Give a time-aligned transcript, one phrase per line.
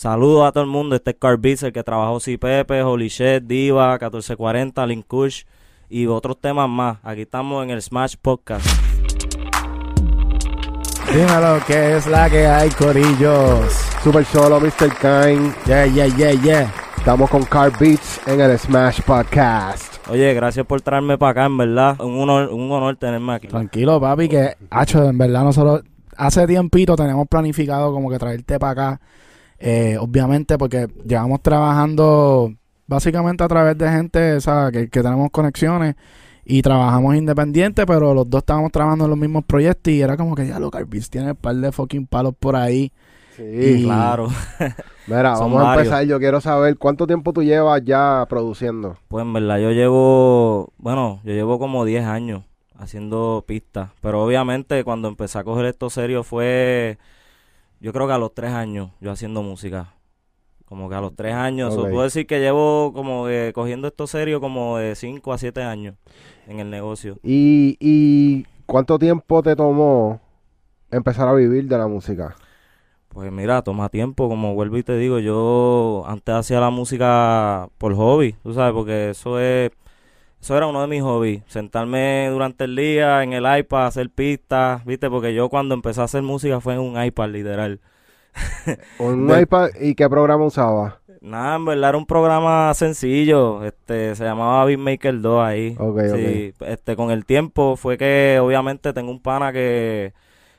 [0.00, 0.96] Saludos a todo el mundo.
[0.96, 5.42] Este es Car Beats, el que trabajó Si Pepe, Holy Shit, Diva, 1440, Link Kush
[5.90, 6.96] y otros temas más.
[7.02, 8.66] Aquí estamos en el Smash Podcast.
[11.12, 13.74] Dímelo, que es la que hay, corillos?
[14.02, 14.88] Super solo, Mr.
[15.02, 15.54] Kind.
[15.66, 16.74] Yeah, yeah, yeah, yeah.
[16.96, 20.08] Estamos con Car Beats en el Smash Podcast.
[20.08, 22.00] Oye, gracias por traerme para acá, en verdad.
[22.00, 23.48] Un honor, un honor tenerme aquí.
[23.48, 25.82] Tranquilo, papi, que, hacho, en verdad nosotros
[26.16, 29.00] hace tiempito tenemos planificado como que traerte para acá.
[29.60, 32.52] Eh, obviamente porque llevamos trabajando
[32.86, 35.94] básicamente a través de gente, o sea, que, que tenemos conexiones
[36.44, 40.34] y trabajamos independiente, pero los dos estábamos trabajando en los mismos proyectos y era como
[40.34, 42.90] que ya lo Beats tiene un par de fucking palos por ahí.
[43.36, 44.28] Sí, Y- Claro.
[45.06, 45.86] Mira, Son vamos a varios.
[45.86, 46.04] empezar.
[46.06, 48.96] Yo quiero saber cuánto tiempo tú llevas ya produciendo.
[49.08, 52.42] Pues en verdad yo llevo, bueno, yo llevo como 10 años
[52.78, 56.98] haciendo pistas, pero obviamente cuando empecé a coger esto serio fue,
[57.80, 59.94] yo creo que a los 3 años yo haciendo música.
[60.66, 64.06] Como que a los 3 años, o puedo decir que llevo como que cogiendo esto
[64.06, 65.96] serio como de 5 a 7 años
[66.46, 67.18] en el negocio.
[67.24, 70.20] ¿Y, y cuánto tiempo te tomó
[70.90, 72.36] empezar a vivir de la música?
[73.08, 77.96] Pues mira, toma tiempo, como vuelvo y te digo, yo antes hacía la música por
[77.96, 79.72] hobby, tú sabes, porque eso es,
[80.40, 84.84] eso era uno de mis hobbies, sentarme durante el día en el iPad, hacer pistas,
[84.84, 87.80] viste, porque yo cuando empecé a hacer música fue en un iPad literal.
[88.98, 90.94] ¿Un De- iPad y qué programa usabas?
[91.20, 95.76] Nada, en verdad era un programa sencillo, este, se llamaba Beatmaker 2 ahí.
[95.78, 100.14] Ok, Sí, este, con el tiempo fue que obviamente tengo un pana que,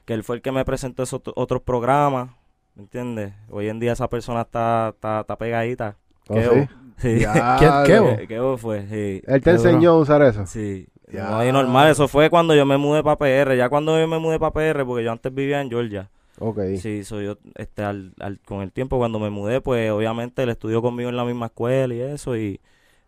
[0.06, 2.30] que él fue el que me presentó esos otro- otros programas,
[2.76, 3.34] ¿me entiendes?
[3.50, 5.96] Hoy en día esa persona está, está, está pegadita.
[6.30, 6.68] ¿Oh, sí?
[7.02, 7.20] Sí.
[7.60, 9.22] Ke- Kevo fue, sí.
[9.26, 9.70] ¿Él te Qué duro.
[9.70, 10.46] enseñó a usar eso?
[10.46, 10.88] Sí.
[11.12, 11.30] Ya.
[11.30, 13.56] No, y normal, eso fue cuando yo me mudé para PR.
[13.58, 16.10] Ya cuando yo me mudé para PR, porque yo antes vivía en Georgia.
[16.40, 16.60] Ok.
[16.80, 20.50] Sí, soy yo, este, al, al- con el tiempo cuando me mudé, pues obviamente él
[20.50, 22.60] estudió conmigo en la misma escuela y eso, y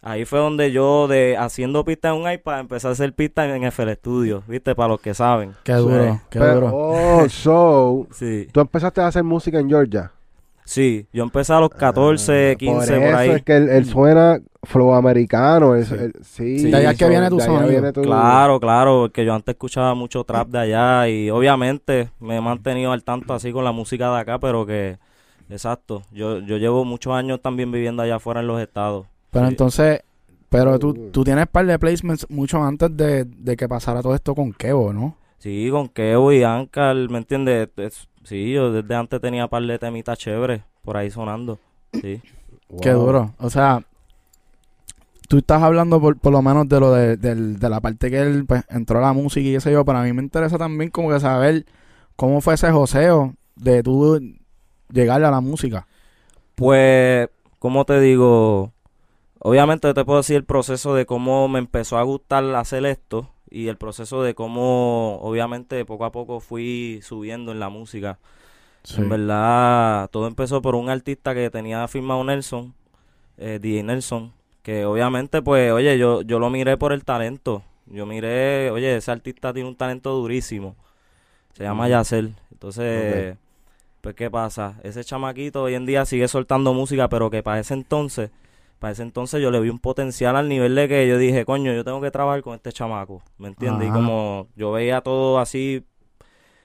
[0.01, 3.63] ahí fue donde yo, de haciendo pistas en un iPad, empecé a hacer pistas en
[3.63, 5.53] FL Studio, viste, para los que saben.
[5.63, 6.71] Qué duro, qué Pero- duro.
[6.75, 10.11] oh, so, Sí, tú empezaste a hacer música en Georgia.
[10.65, 13.29] Sí, yo empecé a los 14, 15, por por, eso ahí.
[13.31, 15.75] es que él, él suena flow americano.
[15.75, 15.95] es- Sí.
[15.95, 16.71] él- sí, Sí.
[16.71, 17.67] De allá es que viene tu sonido.
[17.67, 22.37] viene tu- Claro, claro, porque yo antes escuchaba mucho trap de allá y obviamente me
[22.37, 24.97] he mantenido al tanto así con la música de acá, pero que,
[25.49, 29.05] exacto, yo, yo llevo muchos años también viviendo allá afuera en los estados.
[29.31, 29.51] Pero Sí.
[29.51, 30.01] entonces,
[30.49, 34.35] pero tú, tú tienes par de placements mucho antes de, de que pasara todo esto
[34.35, 35.17] con Kevo, ¿no?
[35.39, 37.67] Sí, con Kevo y Ankar, ¿me entiendes?
[37.77, 41.59] Es- Sí, yo desde antes tenía par de temitas chéveres por ahí sonando.
[41.91, 42.21] Sí.
[42.81, 43.33] Qué duro.
[43.39, 43.83] O sea,
[45.27, 48.19] tú estás hablando por, por lo menos de lo de, del- de la parte que
[48.21, 50.57] él pues, entró a la música y qué sé yo, pero a mí me interesa
[50.57, 51.65] también como que saber
[52.15, 54.19] cómo fue ese joseo de tú
[54.91, 55.87] llegarle a la música.
[56.55, 57.29] Pues,
[57.59, 58.71] ¿cómo te digo?
[59.39, 63.67] Obviamente te puedo decir el proceso de cómo me empezó a gustar hacer esto y
[63.67, 68.17] el proceso de cómo, obviamente, poco a poco fui subiendo en la música.
[68.97, 72.73] En verdad, todo empezó por un artista que tenía firmado Nelson,
[73.37, 74.33] eh, DJ Nelson,
[74.63, 77.61] que obviamente, pues, oye, yo, yo lo miré por el talento.
[77.85, 80.75] Yo miré, oye, ese artista tiene un talento durísimo.
[81.53, 81.87] Se llama.
[81.87, 82.33] Yacel.
[82.51, 83.37] Entonces,
[84.01, 84.79] pues, ¿qué pasa?
[84.81, 88.31] Ese chamaquito hoy en día sigue soltando música, pero que para ese entonces,
[88.83, 91.71] para ese entonces yo le vi un potencial al nivel de que yo dije, coño,
[91.71, 93.87] yo tengo que trabajar con este chamaco, ¿me entiendes?
[93.87, 95.85] Y como yo veía todo así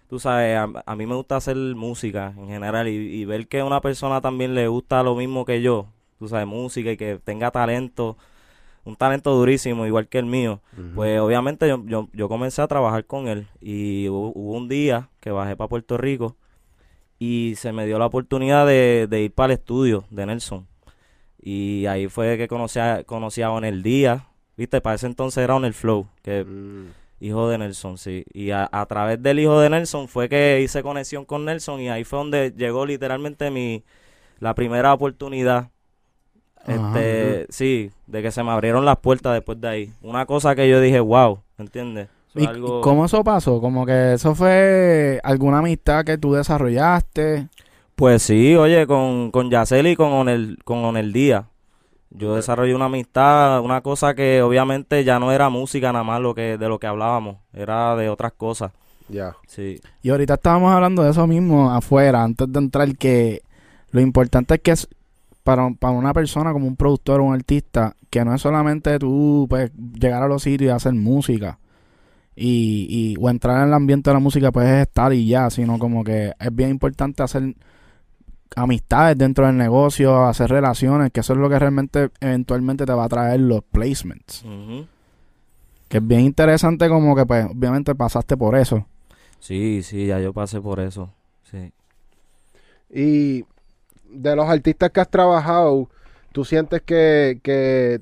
[0.09, 3.61] tú sabes, a, a mí me gusta hacer música en general y, y ver que
[3.61, 5.87] a una persona también le gusta lo mismo que yo,
[6.19, 8.17] tú sabes, música y que tenga talento,
[8.85, 10.61] un talento durísimo igual que el mío,
[10.97, 15.09] pues obviamente yo, yo, yo comencé a trabajar con él y hubo, hubo un día
[15.21, 16.35] que bajé para Puerto Rico
[17.21, 20.67] y se me dio la oportunidad de, de ir para el estudio de Nelson
[21.51, 24.23] y ahí fue que conocí a, conocí a Onel Díaz,
[24.57, 26.87] viste, para ese entonces era Onel Flow, que Mm.
[27.21, 28.25] Hijo de Nelson, sí.
[28.33, 31.89] Y a, a través del hijo de Nelson fue que hice conexión con Nelson y
[31.89, 33.83] ahí fue donde llegó literalmente mi
[34.39, 35.71] la primera oportunidad.
[36.65, 36.93] Ajá.
[37.01, 39.93] Este, sí, de que se me abrieron las puertas después de ahí.
[40.03, 42.09] Una cosa que yo dije, wow, ¿entiendes?
[42.29, 43.61] Eso ¿Y algo- cómo eso pasó?
[43.61, 47.49] Como que eso fue alguna amistad que tú desarrollaste.
[47.99, 51.47] Pues sí, oye, con, con Yacel y con Onel, con Onel Díaz.
[52.11, 56.33] Yo desarrollé una amistad, una cosa que obviamente ya no era música nada más lo
[56.33, 58.71] que, de lo que hablábamos, era de otras cosas.
[59.09, 59.35] Ya.
[59.49, 59.81] Sí.
[60.01, 63.43] Y ahorita estábamos hablando de eso mismo afuera, antes de entrar, que
[63.91, 64.89] lo importante es que es
[65.43, 69.49] para, para una persona como un productor o un artista, que no es solamente tú
[69.51, 71.59] pues, llegar a los sitios y hacer música.
[72.37, 75.51] Y, y, o entrar en el ambiente de la música, pues es estar y ya,
[75.51, 77.57] sino como que es bien importante hacer
[78.57, 83.05] amistades dentro del negocio, hacer relaciones, que eso es lo que realmente eventualmente te va
[83.05, 84.45] a traer los placements.
[85.89, 88.87] Que es bien interesante como que pues obviamente pasaste por eso.
[89.41, 91.11] Sí, sí, ya yo pasé por eso.
[91.51, 91.73] Sí.
[92.91, 93.45] Y
[94.11, 95.89] de los artistas que has trabajado,
[96.33, 98.01] ¿tú sientes que, que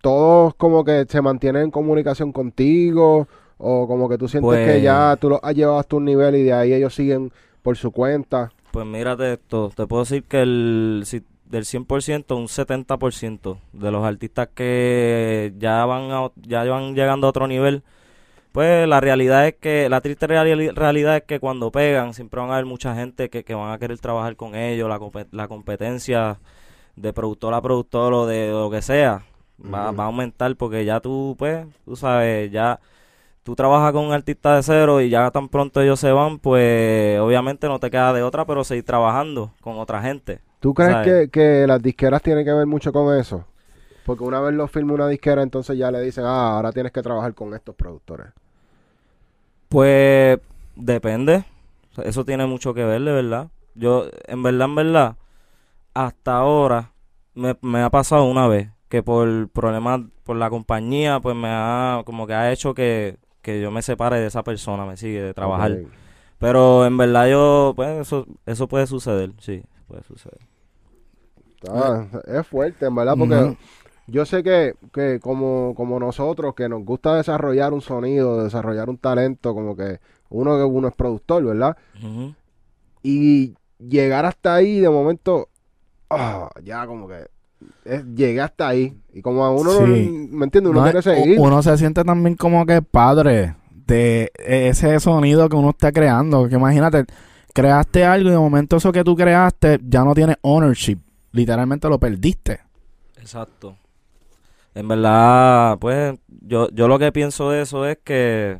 [0.00, 3.26] todos como que se mantienen en comunicación contigo?
[3.56, 6.34] ¿O como que tú sientes Pues- que ya tú los has llevado hasta un nivel
[6.36, 7.32] y de ahí ellos siguen
[7.62, 8.52] por su cuenta?
[8.74, 14.04] Pues mírate esto, te puedo decir que el, si- del 100%, un 70% de los
[14.04, 17.84] artistas que ya van a- ya van llegando a otro nivel,
[18.52, 22.50] pues la realidad es que, la triste reali- realidad es que cuando pegan siempre van
[22.50, 24.98] a haber mucha gente que, que van a querer trabajar con ellos, la,
[25.32, 26.40] la competencia
[26.96, 29.22] de productor a productor o de lo que sea,
[29.72, 32.80] va, va a aumentar porque ya tú, pues, tú sabes, ya
[33.44, 37.20] tú trabajas con un artista de cero y ya tan pronto ellos se van, pues
[37.20, 40.40] obviamente no te queda de otra, pero seguir trabajando con otra gente.
[40.58, 43.44] ¿Tú crees que, que las disqueras tienen que ver mucho con eso?
[44.06, 47.02] Porque una vez lo firma una disquera, entonces ya le dicen, ah, ahora tienes que
[47.02, 48.28] trabajar con estos productores.
[49.68, 50.38] Pues
[50.74, 51.44] depende,
[52.02, 53.48] eso tiene mucho que ver, de verdad.
[53.74, 55.16] Yo, en verdad, en verdad,
[55.92, 56.92] hasta ahora
[57.34, 62.02] me, me ha pasado una vez que por problemas, por la compañía, pues me ha,
[62.06, 65.34] como que ha hecho que, que yo me separe de esa persona, me sigue, de
[65.34, 65.78] trabajar.
[66.38, 70.40] Pero en verdad yo, pues eso, eso puede suceder, sí, puede suceder.
[71.70, 73.56] Ah, es fuerte, en verdad, porque
[74.06, 78.98] yo sé que, que como, como nosotros, que nos gusta desarrollar un sonido, desarrollar un
[78.98, 80.00] talento, como que
[80.30, 81.76] uno que uno es productor, ¿verdad?
[83.02, 85.48] Y llegar hasta ahí, de momento,
[86.10, 87.26] ah, ya como que
[87.84, 88.96] es- llegué hasta ahí.
[89.12, 89.86] Y como a uno, no-.
[89.86, 90.70] ¿me entiendes?
[90.70, 91.38] Uno No, quiere seguir.
[91.38, 93.54] Uno se siente también como que padre
[93.86, 96.48] de ese sonido que uno está creando.
[96.48, 97.04] Que imagínate,
[97.52, 100.98] creaste algo y de momento eso que tú creaste ya no tiene ownership.
[101.32, 102.60] Literalmente lo perdiste.
[103.18, 103.76] Exacto.
[104.74, 108.58] En verdad, pues, yo, yo lo que pienso de eso es que.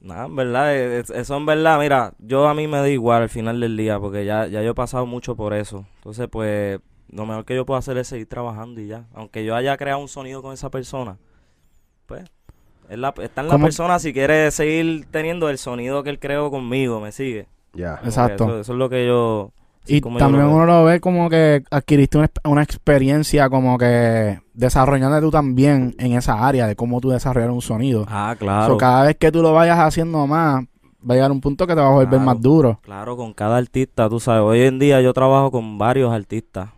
[0.00, 3.28] Nada, en verdad, es- eso en verdad, mira, yo a mí me da igual al
[3.28, 5.84] final del día, porque ya, ya yo he pasado mucho por eso.
[5.96, 6.80] Entonces, pues,
[7.12, 9.04] lo mejor que yo puedo hacer es seguir trabajando y ya.
[9.14, 11.18] Aunque yo haya creado un sonido con esa persona,
[12.06, 12.24] pues,
[12.88, 13.64] es la, está en la ¿Cómo?
[13.66, 17.46] persona si quiere seguir teniendo el sonido que él creó conmigo, me sigue.
[17.74, 18.00] Ya.
[18.02, 18.44] Exacto.
[18.44, 19.52] Eso, eso es lo que yo.
[19.86, 23.78] Y como yo lo también uno lo ve como que adquiriste una, una experiencia como
[23.78, 28.04] que desarrollando tú también en esa área de cómo tú desarrollar un sonido.
[28.08, 28.76] Ah, So, claro.
[28.76, 30.64] cada vez que tú lo vayas haciendo más,
[31.02, 32.24] va a llegar un punto que te va a volver Claro.
[32.24, 32.78] más duro.
[32.82, 36.70] Claro, con cada artista, tú sabes, hoy en día yo trabajo con varios artistas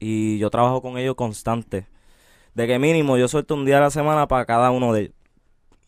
[0.00, 1.86] y yo trabajo con ellos constante.
[2.54, 5.14] De que mínimo yo suelto un día a la semana para cada uno de ellos.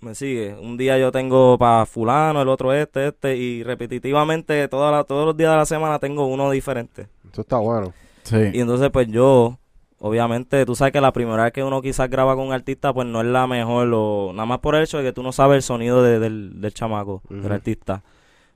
[0.03, 0.55] ¿Me sigue?
[0.55, 5.27] Un día yo tengo para fulano, el otro este, este y repetitivamente toda la- todos
[5.27, 7.07] los días de la semana tengo uno diferente.
[7.33, 7.93] Eso está bueno.
[8.23, 8.37] Sí.
[8.55, 9.59] Y entonces pues yo,
[10.01, 13.07] obviamente, tú sabes que la primera vez que uno quizás graba con un artista pues
[13.07, 15.57] no es la mejor o nada más por el hecho de que tú no sabes
[15.57, 18.03] el sonido de- del, del chamaco, del artista.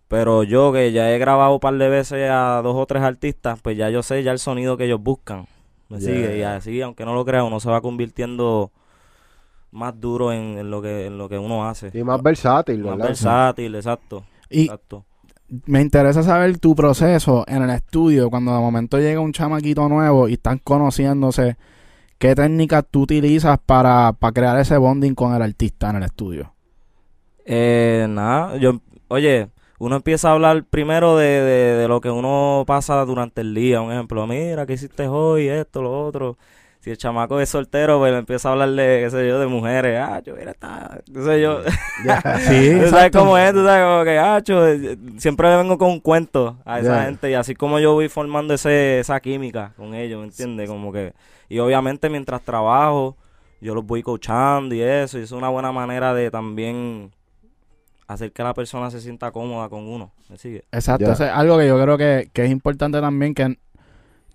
[0.09, 3.61] Pero yo que ya he grabado un par de veces a dos o tres artistas,
[3.63, 5.47] pues ya yo sé ya el sonido que ellos buscan.
[5.89, 6.15] ¿Me Yeah.
[6.15, 6.39] sigue?
[6.39, 8.71] Y así, aunque no lo crea, uno se va convirtiendo
[9.71, 11.91] más duro en, en lo que en lo que uno hace.
[11.93, 13.07] Y más versátil, más ¿verdad?
[13.09, 14.25] versátil, exacto.
[14.49, 15.05] Y exacto.
[15.67, 20.29] Me interesa saber tu proceso en el estudio cuando de momento llega un chamaquito nuevo
[20.29, 21.57] y están conociéndose.
[22.19, 26.55] ¿Qué técnicas tú utilizas para, para crear ese bonding con el artista en el estudio?
[27.45, 29.49] Eh, nada, yo, oye,
[29.79, 33.83] uno empieza a hablar primero de, de, de lo que uno pasa durante el día.
[33.83, 35.49] Un ejemplo, mira, ¿qué hiciste hoy?
[35.49, 36.39] Esto, lo otro.
[36.85, 39.99] Si el chamaco es soltero, pues empieza a hablarle, qué sé yo, de mujeres.
[39.99, 41.63] Ah, yo, mira, está, qué sé yo.
[42.05, 42.21] Ya.
[42.41, 45.79] Sí, tú sabes cómo es, tú sabes, como que, ah, cho, eh, siempre le vengo
[45.79, 47.31] con un cuento a esa gente.
[47.31, 50.69] Y así como yo voy formando ese, esa química con ellos, ¿me entiendes?
[50.69, 51.15] Como que,
[51.49, 53.17] y obviamente mientras trabajo,
[53.63, 55.19] yo los voy coachando y eso.
[55.19, 57.13] Y es una buena manera de también
[58.07, 60.13] hacer que la persona se sienta cómoda con uno.
[60.29, 60.65] ¿Me sigue?
[60.71, 63.57] Exacto, eso es algo que yo creo que, que es importante también que,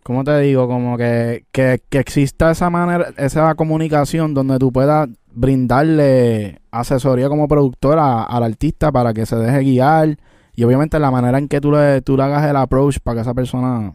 [0.04, 0.68] ¿cómo te digo?
[0.68, 7.48] Como que, que, que exista esa manera, esa comunicación donde tú puedas brindarle asesoría como
[7.48, 10.18] productora al artista para que se deje guiar
[10.56, 13.22] y obviamente la manera en que tú le, tú le hagas el approach para que
[13.22, 13.94] esa persona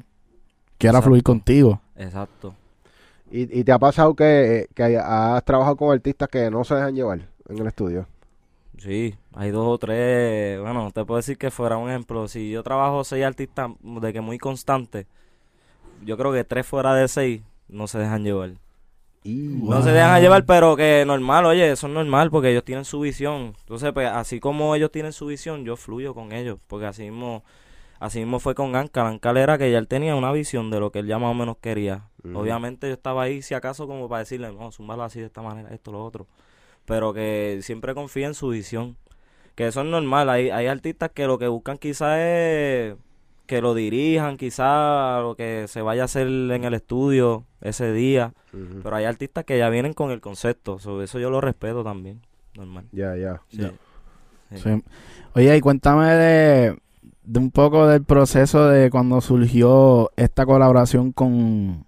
[0.78, 1.10] quiera Exacto.
[1.10, 1.80] fluir contigo.
[1.96, 2.54] Exacto.
[3.30, 6.94] ¿Y, y te ha pasado que, que has trabajado con artistas que no se dejan
[6.94, 8.06] llevar en el estudio?
[8.78, 10.60] Sí, hay dos o tres.
[10.60, 12.28] Bueno, te puedo decir que fuera un ejemplo.
[12.28, 15.06] Si yo trabajo seis artistas de que muy constante,
[16.04, 18.52] yo creo que tres fuera de seis no se dejan llevar.
[19.24, 23.00] No se dejan llevar, pero que normal, oye, eso es normal porque ellos tienen su
[23.00, 23.54] visión.
[23.60, 26.58] Entonces, pues, así como ellos tienen su visión, yo fluyo con ellos.
[26.68, 27.42] Porque así mismo,
[28.04, 29.06] Así mismo fue con Ankal.
[29.06, 31.34] Ankal era que ya él tenía una visión de lo que él ya más o
[31.34, 32.10] menos quería.
[32.34, 35.70] Obviamente yo estaba ahí, si acaso, como para decirle, no, zúmbalo así de esta manera,
[35.70, 36.26] esto, lo otro.
[36.84, 38.98] Pero que siempre confía en su visión.
[39.54, 40.28] Que eso es normal.
[40.28, 42.96] Hay, hay artistas que lo que buscan quizás es
[43.46, 48.32] que lo dirijan, quizás lo que se vaya a hacer en el estudio ese día.
[48.82, 50.78] Pero hay artistas que ya vienen con el concepto.
[50.78, 52.20] So, eso yo lo respeto también.
[52.56, 52.84] Normal.
[52.92, 53.40] Ya, ya.
[53.48, 53.62] Sí.
[54.50, 54.58] Sí.
[54.58, 54.82] Sí.
[55.34, 56.78] Oye, y cuéntame de,
[57.24, 61.84] de un poco del proceso de cuando surgió esta colaboración con,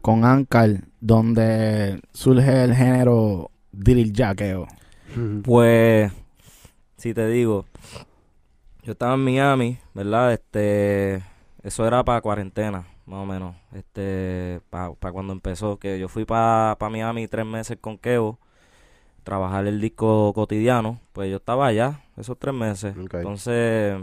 [0.00, 4.66] con Ankal, donde surge el género drill jackeo.
[5.44, 6.10] Pues,
[6.96, 7.66] si te digo,
[8.82, 10.32] yo estaba en Miami, ¿verdad?
[10.32, 11.22] Este,
[11.62, 13.54] eso era para cuarentena, más o menos.
[13.72, 18.38] Este, para cuando empezó, que yo fui para Miami tres meses con Kevo,
[19.22, 22.94] trabajar el disco cotidiano, pues yo estaba allá esos tres meses.
[22.96, 24.00] Entonces,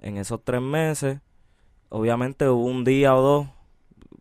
[0.00, 1.20] en esos tres meses,
[1.88, 3.46] obviamente hubo un día o dos,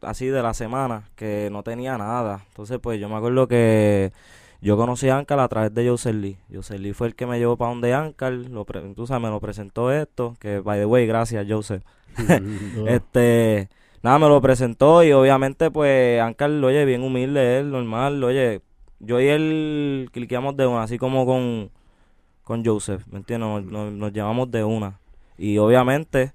[0.01, 2.45] así de la semana, que no tenía nada.
[2.49, 4.13] Entonces, pues yo me acuerdo que
[4.61, 6.37] yo conocí a Ankal a través de Joseph Lee.
[6.53, 9.29] Joseph Lee fue el que me llevó para donde Ankal, lo pre- tú sabes, me
[9.29, 11.83] lo presentó esto, que by the way, gracias Joseph.
[12.87, 13.69] Este,
[14.01, 18.61] nada, me lo presentó y obviamente pues Ankal, oye, bien humilde él, normal, oye,
[18.99, 21.71] yo y él cliqueamos de una, así como con,
[22.43, 23.49] con Joseph, ¿me entiendes?
[23.49, 24.99] Nos, nos- nos llevamos de una.
[25.37, 26.33] Y obviamente,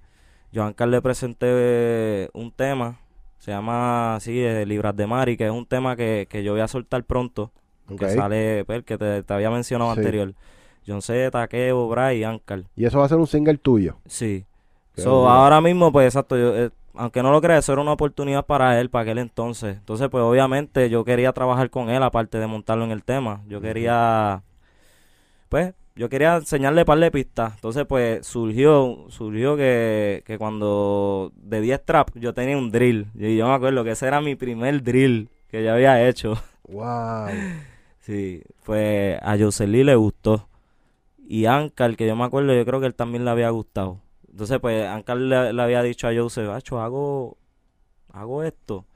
[0.53, 2.99] yo a Ankal le presenté un tema,
[3.39, 6.61] se llama así, eh, Libras de Mari, que es un tema que, que yo voy
[6.61, 7.53] a soltar pronto,
[7.91, 7.99] Ok.
[8.01, 9.99] que sale, pues, el que te, te había mencionado Sí.
[10.01, 10.35] anterior.
[10.87, 12.67] John Z, Taqueo, Bray y Ankal.
[12.75, 13.97] Y eso va a ser un single tuyo.
[14.07, 14.45] Sí.
[14.97, 18.45] So, ahora mismo, pues exacto, yo, eh, aunque no lo creas, eso era una oportunidad
[18.45, 19.77] para él, para aquel entonces.
[19.77, 23.43] Entonces, pues obviamente yo quería trabajar con él, aparte de montarlo en el tema.
[23.49, 24.43] Yo quería,
[25.49, 27.55] pues, yo quería enseñarle par de pistas.
[27.55, 33.07] Entonces, pues surgió, surgió que, que cuando de 10 trap yo tenía un drill.
[33.15, 36.35] Y yo me acuerdo que ese era mi primer drill que yo había hecho.
[36.69, 37.29] Wow.
[38.01, 40.49] Sí, pues a Jocelyn le gustó.
[41.29, 44.01] Y Ankar, que yo me acuerdo, yo creo que él también le había gustado.
[44.31, 47.37] Entonces, pues Ankar le, le había dicho a Joseph, Acho, hago,
[48.13, 48.87] hago esto.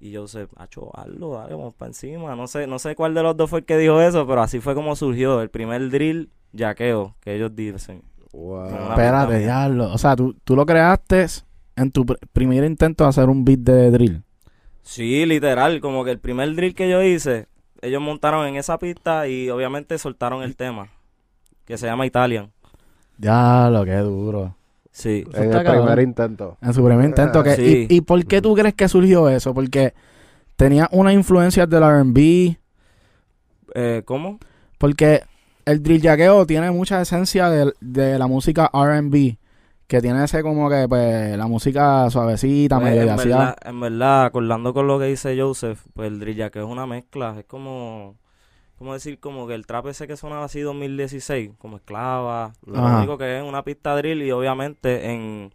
[0.00, 2.36] Y Joseph, Acho, hazlo, dale, vamos para encima.
[2.36, 4.60] No sé, no sé cuál de los dos fue el que dijo eso, pero así
[4.60, 8.02] fue como surgió el primer drill yaqueo que ellos dicen.
[8.32, 8.66] Wow.
[8.90, 9.92] Espérate, diablo.
[9.92, 11.26] O sea, tú, tú lo creaste
[11.76, 14.22] en tu pr- primer intento de hacer un beat de drill.
[14.82, 17.48] Sí, literal, como que el primer drill que yo hice,
[17.82, 20.88] ellos montaron en esa pista y obviamente soltaron el tema,
[21.64, 22.50] que se llama Italian.
[23.18, 24.54] Diablo, qué duro.
[24.90, 25.24] Sí.
[25.28, 26.00] Eso En el primer cabrón.
[26.00, 26.56] intento.
[26.62, 27.42] En su primer intento.
[27.42, 27.86] Que, Sí.
[27.90, 29.52] y, ¿Y por qué tú crees que surgió eso?
[29.52, 29.92] Porque
[30.56, 32.58] tenía una influencia del R&B.
[33.74, 34.38] Eh, ¿Cómo?
[34.78, 35.22] Porque
[35.66, 36.02] el drill
[36.46, 39.38] tiene mucha esencia de, de la música R&B.
[39.86, 44.24] Que tiene ese como que, pues, la música suavecita, Pues, medio en, verdad, en verdad,
[44.26, 48.16] acordando con lo que dice Joseph, pues el drill que es una mezcla, es como,
[48.78, 53.02] como decir, como que el trap ese que sonaba así 2016, como esclava, lo Ajá.
[53.02, 55.52] único que es una pista drill y obviamente en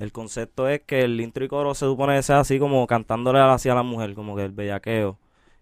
[0.00, 3.40] el concepto es que el intro y coro se supone que sea así como cantándole
[3.40, 5.18] hacia la mujer, como que el bellaqueo.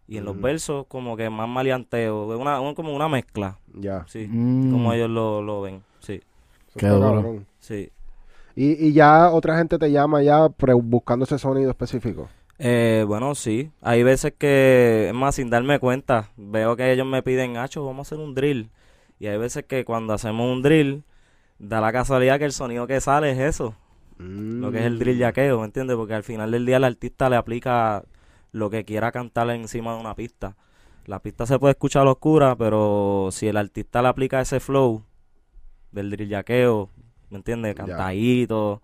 [0.08, 4.06] Y en los versos como que más maleanteo, es una, un- como una mezcla, Ya.
[4.06, 6.22] sí, Mm, como ellos lo, lo ven, sí,
[6.76, 7.44] Qué duro.
[7.60, 7.90] sí.
[8.56, 12.28] Y, y ya otra gente te llama ya pre- buscando ese sonido específico.
[12.58, 13.70] Eh, bueno, sí.
[13.82, 18.06] Hay veces que, es más, sin darme cuenta, veo que ellos me piden, Hacho, vamos
[18.06, 18.70] a hacer un drill.
[19.20, 21.04] Y hay veces que cuando hacemos un drill,
[21.58, 23.74] da la casualidad que el sonido que sale es eso,
[24.18, 25.96] lo que es el drill yaqueo, ¿me entiendes?
[25.96, 28.04] Porque al final del día el artista le aplica
[28.52, 30.56] lo que quiera cantar encima de una pista.
[31.04, 35.02] La pista se puede escuchar oscura, pero si el artista le aplica ese flow
[35.92, 36.90] del drill yaqueo,
[37.30, 37.74] ¿me entiendes?
[37.74, 38.80] Cantadito,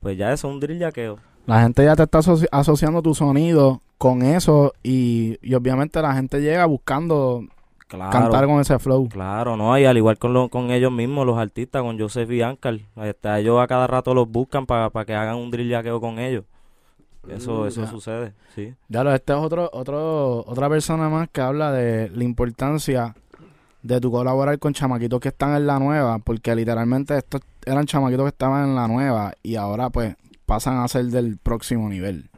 [0.00, 1.18] pues ya eso es un drill yaqueo.
[1.46, 6.14] La gente ya te está asoci- asociando tu sonido con eso y, y obviamente la
[6.14, 7.44] gente llega buscando
[7.88, 8.10] Claro.
[8.10, 9.06] cantar con ese flow.
[9.10, 12.40] Claro, no, y al igual con, lo- con ellos mismos, los artistas, con Joseph y
[12.40, 16.18] Ankar, a ellos a cada rato los buscan para que hagan un drill yaqueo con
[16.18, 16.44] ellos.
[17.28, 17.86] Eso, Mm, eso ya.
[17.90, 18.74] sucede, sí.
[18.88, 23.14] Ya lo, este es otro, otro, otra persona más que habla de la importancia
[23.82, 28.24] de tu colaborar con chamaquitos que están en la nueva, porque literalmente estos eran chamaquitos
[28.24, 30.14] que estaban en la nueva y ahora pues
[30.46, 32.30] pasan a ser del próximo nivel.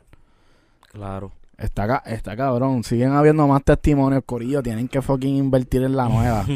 [0.92, 1.32] Claro.
[1.56, 6.08] Está, ca- está cabrón, siguen habiendo más testimonios, Corillo, tienen que fucking invertir en la
[6.08, 6.44] nueva.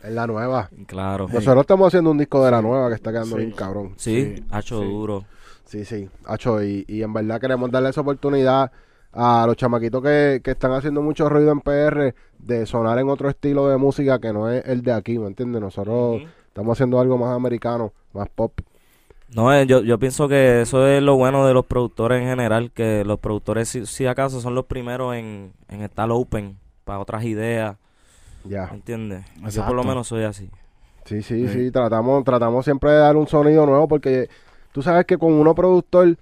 [0.00, 0.70] Es la nueva.
[0.86, 1.26] Claro.
[1.26, 1.34] Sí.
[1.34, 3.42] Nosotros estamos haciendo un disco de la nueva que está quedando Sí.
[3.42, 3.94] bien cabrón.
[3.96, 4.86] Sí, Sí, ha hecho sí.
[4.86, 5.24] duro.
[5.64, 6.08] Sí, sí.
[6.24, 8.70] Hacho, y, y en verdad queremos darle esa oportunidad
[9.12, 13.28] a los chamaquitos que, que están haciendo mucho ruido en PR de sonar en otro
[13.28, 15.60] estilo de música que no es el de aquí, ¿me entiendes?
[15.60, 18.52] Nosotros estamos haciendo algo más americano, más pop.
[19.34, 22.70] No, eh, yo, yo pienso que eso es lo bueno de los productores en general,
[22.72, 27.24] que los productores si, si acaso son los primeros en, en estar open para otras
[27.24, 27.76] ideas,
[28.44, 28.70] Ya.
[28.72, 29.24] ¿entiendes?
[29.52, 30.48] Yo por lo menos soy así.
[31.04, 31.52] Sí, sí, Sí.
[31.52, 34.28] sí, tratamos, tratamos siempre de dar un sonido nuevo porque
[34.72, 36.16] tú sabes que con uno productor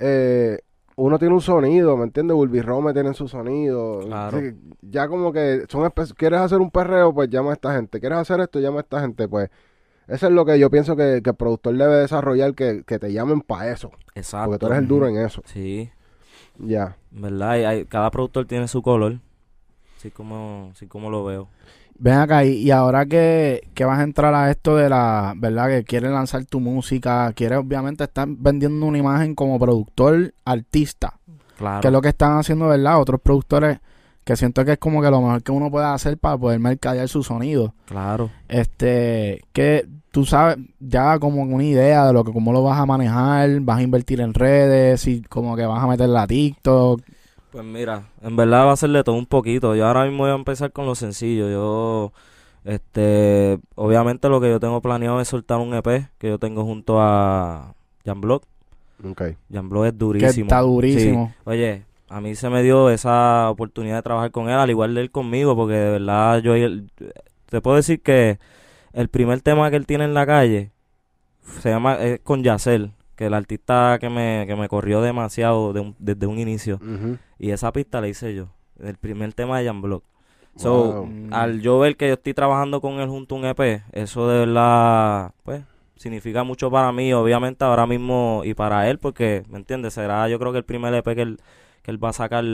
[0.00, 0.58] eh,
[1.00, 2.34] uno tiene un sonido, ¿me entiendes?
[2.34, 4.00] Bulby Rome tiene su sonido.
[4.00, 4.40] Claro.
[4.82, 8.00] Ya como que son quieres hacer un perreo, pues llama a esta gente.
[8.00, 9.48] Quieres hacer esto, llama a esta gente, pues
[10.08, 13.12] eso es lo que yo pienso que, que el productor debe desarrollar, que, que te
[13.12, 14.46] llamen para eso, Exacto.
[14.46, 15.40] porque tú eres el duro en eso.
[15.44, 15.88] Sí,
[16.58, 16.96] Ya.
[17.12, 17.56] ¿verdad?
[17.58, 19.20] Y hay- cada productor tiene su color,
[19.98, 21.48] así como, así como lo veo.
[21.98, 25.68] Ven acá, y, y ahora que, que vas a entrar a esto de la, ¿verdad?
[25.68, 31.14] Que quieres lanzar tu música, quieres obviamente estar vendiendo una imagen como productor, artista,
[31.56, 31.80] Claro.
[31.80, 33.00] que es lo que están haciendo, ¿verdad?
[33.00, 33.80] Otros productores
[34.22, 37.08] que siento que es como que lo mejor que uno puede hacer para poder mercadear
[37.08, 37.74] su sonido.
[37.86, 38.30] Claro.
[38.46, 42.86] Este, que tú sabes ya como una idea de lo que cómo lo vas a
[42.86, 47.00] manejar, vas a invertir en redes, y como que vas a meterla a TikTok.
[47.50, 49.74] Pues mira, en verdad va a ser de todo un poquito.
[49.74, 51.48] Yo ahora mismo voy a empezar con lo sencillo.
[51.48, 52.12] Yo,
[52.64, 57.00] este, obviamente lo que yo tengo planeado es soltar un EP que yo tengo junto
[57.00, 57.74] a
[58.04, 58.44] Jan Block.
[59.08, 59.22] Ok.
[59.52, 60.46] Jan Block es Que durísimo.
[60.46, 61.32] está durísimo.
[61.34, 61.40] Sí.
[61.44, 65.00] Oye, a mí se me dio esa oportunidad de trabajar con él, al igual de
[65.00, 66.90] él conmigo, porque de verdad yo él-
[67.46, 68.38] te puedo decir que
[68.92, 70.70] el primer tema que él tiene en la calle
[71.60, 75.80] se llama es con Yacel, que el artista que me, que me corrió demasiado de
[75.80, 76.78] un- desde un inicio.
[77.38, 78.46] Y esa pista la hice yo,
[78.80, 80.04] el primer tema de Jan Block.
[80.56, 81.08] So, Wow.
[81.32, 84.38] Al yo ver que yo estoy trabajando con él junto a un EP, eso de
[84.46, 85.62] verdad, pues,
[85.96, 89.94] significa mucho para mí, obviamente ahora mismo, y para él, porque, ¿me entiendes?
[89.94, 91.40] Será yo creo que el primer EP que él,
[91.82, 92.44] que él va a sacar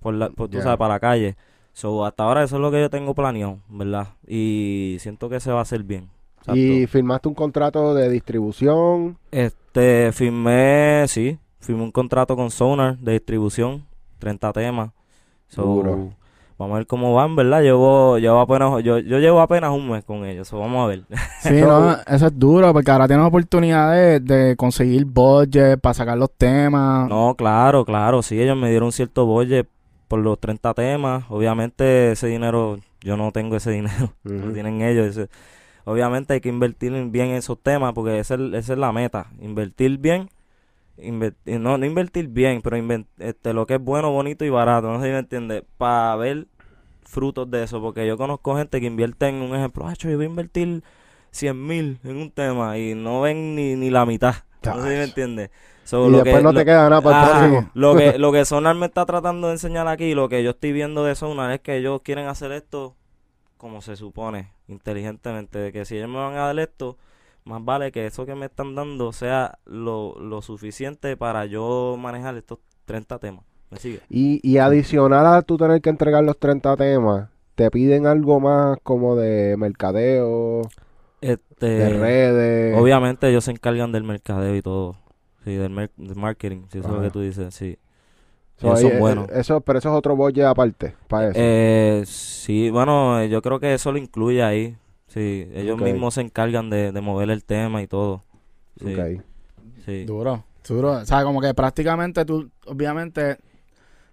[0.00, 1.36] por la, por, tú sabes, para la calle.
[1.72, 4.08] So, hasta ahora eso es lo que yo tengo planeado, ¿verdad?
[4.26, 6.08] Y siento que se va a hacer bien.
[6.38, 6.54] Exacto.
[6.60, 9.16] Y firmaste un contrato de distribución.
[9.30, 9.61] Este,
[10.12, 13.84] firmé, sí, firmé un contrato con Sonar de distribución,
[14.18, 14.90] 30 temas.
[15.48, 16.10] So, Duro.
[16.58, 17.62] vamos a ver cómo van, ¿verdad?
[17.62, 21.04] Llevo, llevo apenas, yo, yo llevo apenas un mes con ellos, so, vamos a ver.
[21.40, 26.16] Sí, no, eso es duro, porque ahora tienes oportunidad de, de conseguir budget para sacar
[26.18, 27.08] los temas.
[27.08, 29.68] no, claro, claro, sí, ellos me dieron cierto budget
[30.08, 31.24] por los 30 temas.
[31.30, 35.06] Obviamente ese dinero, yo no tengo ese dinero, lo tienen ellos.
[35.16, 35.28] ese-
[35.84, 38.92] obviamente hay que invertir en- bien en esos temas porque esa es, esa es la
[38.92, 40.28] meta, invertir bien.
[40.98, 42.76] eh, no, no invertir bien, pero
[43.18, 46.46] este, lo que es bueno, bonito y barato, no sé si me entiende, para ver
[47.02, 50.24] frutos de eso, porque yo conozco gente que invierte en un ejemplo, ah, yo voy
[50.26, 50.82] a invertir
[51.30, 54.96] 100 mil en un tema y no ven ni, ni la mitad, no sé si
[54.96, 55.50] me entiende.
[55.84, 57.70] So, Y lo después que- no lo- te queda nada para el próximo.
[57.74, 60.72] lo que lo que Sonar me está tratando de enseñar aquí, lo que yo estoy
[60.72, 62.94] viendo de Sonar es que ellos quieren hacer esto
[63.62, 66.98] como se supone, inteligentemente, de que si ellos me van a dar esto,
[67.44, 72.36] más vale que eso que me están dando sea lo, lo suficiente para yo manejar
[72.36, 73.44] estos 30 temas.
[73.70, 74.00] ¿Me sigue?
[74.10, 78.78] Y, y adicional a tú tener que entregar los 30 temas, te piden algo más
[78.82, 80.62] como de mercadeo,
[81.20, 82.76] Este, de redes.
[82.78, 84.96] obviamente ellos se encargan del mercadeo y todo.
[85.44, 87.78] Sí, del, mer- del marketing, si eso es lo que tú dices, sí.
[88.62, 89.26] So, ellos ahí, son eh.
[89.34, 91.38] Eso, pero eso es otro budget aparte, para eso.
[91.38, 94.76] Eh, sí, bueno, eh, yo creo que eso lo incluye ahí.
[95.08, 98.22] Sí, ellos mismos se encargan de, de mover el tema y todo.
[99.84, 100.04] Sí.
[100.04, 100.92] Duro, duro.
[100.92, 103.36] O sea, como que prácticamente tú, obviamente,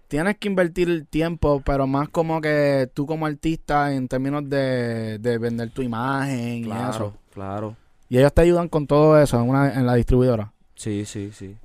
[0.08, 5.18] tienes que invertir el tiempo, pero más como que tú como artista en términos de,
[5.18, 7.14] de vender tu imagen y Claro, eso.
[7.32, 7.76] claro.
[8.08, 10.52] Y ellos te ayudan con todo eso en, una, en la distribuidora.
[10.74, 11.56] Sí, sí, sí.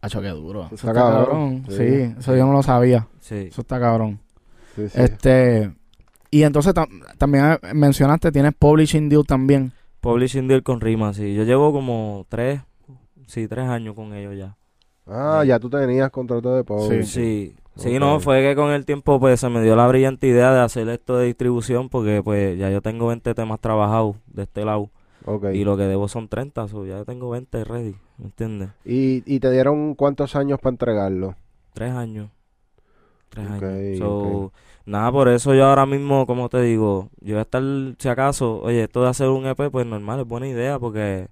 [0.00, 0.66] Hacho, qué duro.
[0.66, 1.62] Eso Está está cabrón.
[1.62, 1.64] cabrón.
[1.68, 1.76] Sí.
[1.76, 3.08] Sí, eso yo no lo sabía.
[3.20, 3.48] Sí.
[3.50, 4.20] Eso está cabrón.
[4.76, 5.00] Sí, sí.
[5.00, 5.72] Este,
[6.30, 9.72] y entonces tam- también mencionaste, tienes publishing deal también.
[10.00, 11.34] Publishing deal con Rima, sí.
[11.34, 12.60] Yo llevo como tres,
[13.26, 14.56] sí, tres años con ellos ya.
[15.06, 17.04] Ah, ya tú tenías contrato de publishing.
[17.04, 18.00] Sí, sí, Ok.
[18.00, 20.88] no, fue que con el tiempo pues se me dio la brillante idea de hacer
[20.90, 24.90] esto de distribución porque pues ya yo tengo 20 temas trabajados de este lado
[25.52, 28.70] Y lo que debo son 30, so ya tengo 20 ready, ¿me entiendes?
[28.84, 31.34] ¿Y, y te dieron cuántos años para entregarlo?
[31.74, 32.30] Tres años.
[33.28, 33.98] Tres años.
[33.98, 34.52] So.
[34.86, 37.62] Nada, por eso yo ahora mismo, como te digo, yo voy a estar,
[37.98, 41.28] si acaso, oye, esto de hacer un EP, pues normal, es buena idea porque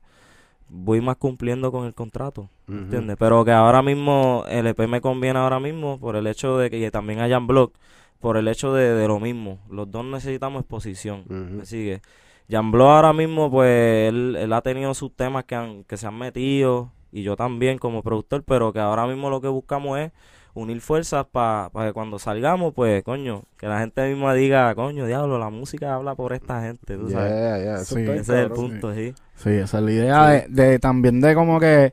[0.68, 2.78] voy más cumpliendo con el contrato, Ujú.
[2.78, 3.16] ¿entiendes?
[3.18, 6.90] Pero que ahora mismo el EP me conviene ahora mismo por el hecho de que
[6.90, 7.72] también hayan blog,
[8.20, 9.58] por el hecho de, de lo mismo.
[9.70, 11.58] Los dos necesitamos exposición, Ujú.
[11.58, 12.02] ¿me sigue?
[12.48, 16.06] Jan Block ahora mismo, pues, él, él ha tenido sus temas que, han, que se
[16.06, 20.12] han metido, y yo también como productor, pero que ahora mismo lo que buscamos es
[20.54, 25.38] unir fuerzas para que cuando salgamos, pues, coño, que la gente misma diga, coño, diablo,
[25.38, 27.32] la música habla por esta gente, tú sabes.
[27.32, 29.14] Yeah, yeah, eso Sí, Ese es el punto, sí.
[29.34, 31.92] Sí, esa es la idea de, de también de como que,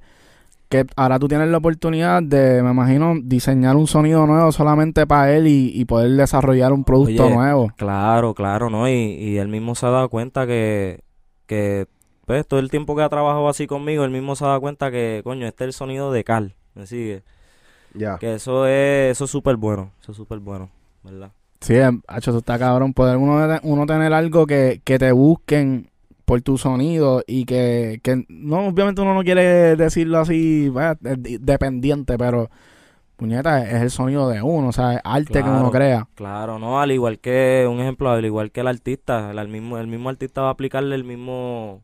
[0.74, 5.32] que ahora tú tienes la oportunidad de, me imagino, diseñar un sonido nuevo solamente para
[5.36, 7.72] él y, y poder desarrollar un producto Oye, nuevo.
[7.78, 8.90] Claro, claro, ¿no?
[8.90, 11.04] Y, y él mismo se ha dado cuenta que,
[11.46, 11.88] que,
[12.26, 14.90] pues, todo el tiempo que ha trabajado así conmigo, él mismo se ha dado cuenta
[14.92, 17.24] que, coño, este es el sonido de Carl, ¿me sigue?
[17.94, 18.18] Ya.
[18.18, 20.70] Que eso es, eso es súper bueno, eso es súper bueno,
[21.04, 21.32] ¿verdad?
[21.62, 22.94] Sí, em, hacho, eso está cabrón.
[22.94, 25.90] Poder uno, de- uno tener algo que, que te busquen
[26.34, 32.18] por tu sonido y que, que no, obviamente uno no quiere decirlo así, vaya, dependiente,
[32.18, 32.50] pero
[33.18, 36.08] puñeta, es el sonido de uno, o sea, es arte que uno crea.
[36.16, 36.82] Claro, ¿no?
[36.82, 40.42] Al igual que, un ejemplo, al igual que el artista, el, mismo, el mismo artista
[40.42, 41.84] va a aplicarle el mismo,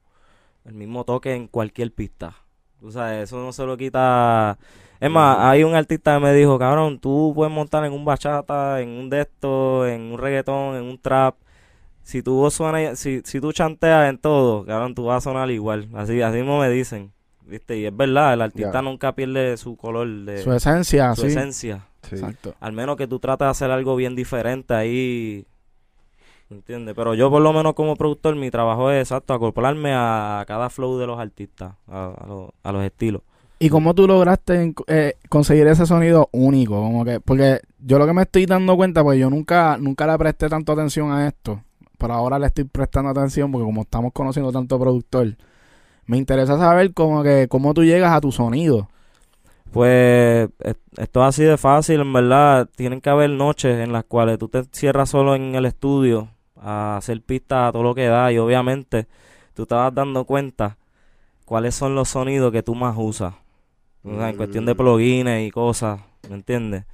[0.66, 2.34] el mismo toque en cualquier pista.
[2.82, 4.58] O sea, eso no se lo quita.
[5.00, 8.82] Es más, hay un artista que me dijo, cabrón, tú puedes montar en un bachata,
[8.82, 9.28] en un de
[9.94, 11.36] en un reggaetón, en un trap.
[12.04, 15.90] Si tú suena, si, si tú chanteas en todo, cabrón, tú vas a sonar igual.
[15.94, 17.12] Así, así mismo me dicen.
[17.46, 17.78] ¿Viste?
[17.78, 21.28] Y es verdad, el artista nunca pierde su color de Su esencia, su sí.
[21.28, 21.88] esencia.
[22.04, 22.16] Sí.
[22.16, 22.54] Exacto.
[22.60, 25.46] Al menos que tú trates de hacer algo bien diferente ahí.
[26.50, 26.96] ¿Entiendes?
[26.96, 30.98] Pero yo, por lo menos, como productor, mi trabajo es exacto, acoplarme a cada flow
[30.98, 33.22] de los artistas, a, a los- a los estilos.
[33.60, 36.76] ¿Y cómo tú lograste en- eh, conseguir ese sonido único?
[36.82, 40.18] Como que, porque yo lo que me estoy dando cuenta, pues yo nunca, nunca le
[40.18, 41.62] presté tanto atención a esto.
[42.00, 45.36] Pero ahora le estoy prestando atención porque como estamos conociendo tanto productor,
[46.08, 48.90] me interesa saber como que cómo tú llegas a tu sonido.
[49.72, 52.68] Pues es- esto es así de fácil, en verdad.
[52.76, 56.98] Tienen que haber noches en las cuales tú te cierras solo en el estudio a
[56.98, 59.08] hacer pistas a todo lo que da y obviamente
[59.54, 60.78] tú te vas dando cuenta
[61.46, 63.36] cuáles son los sonidos que tú más usas.
[64.04, 64.78] O sea, en cuestión de Mm.
[64.78, 66.86] plugins y cosas, ¿me entiendes?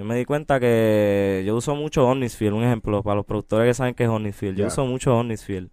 [0.00, 3.74] Yo me di cuenta que yo uso mucho Omnisfield, un ejemplo, para los productores que
[3.74, 4.56] saben que es Omnisfield.
[4.56, 5.68] Yo uso mucho Omnisfield.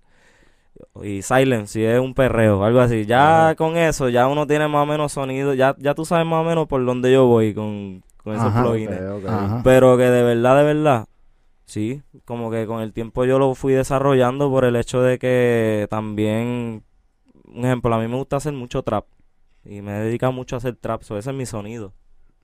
[1.01, 3.05] Y Silence, si es un perreo, algo así.
[3.05, 6.45] Ya con eso, ya uno tiene más o menos sonido, ya, ya tú sabes más
[6.45, 8.63] o menos por dónde yo voy con, con esos Ajá.
[8.63, 9.63] plugins.
[9.63, 11.07] Pero que de verdad, de verdad,
[11.63, 15.87] sí, como que con el tiempo yo lo fui desarrollando por el hecho de que
[15.89, 16.83] también,
[17.45, 19.05] un ejemplo, a mí me gusta hacer mucho trap
[19.63, 21.93] y me he dedicado mucho a hacer trap, so ese es mi sonido,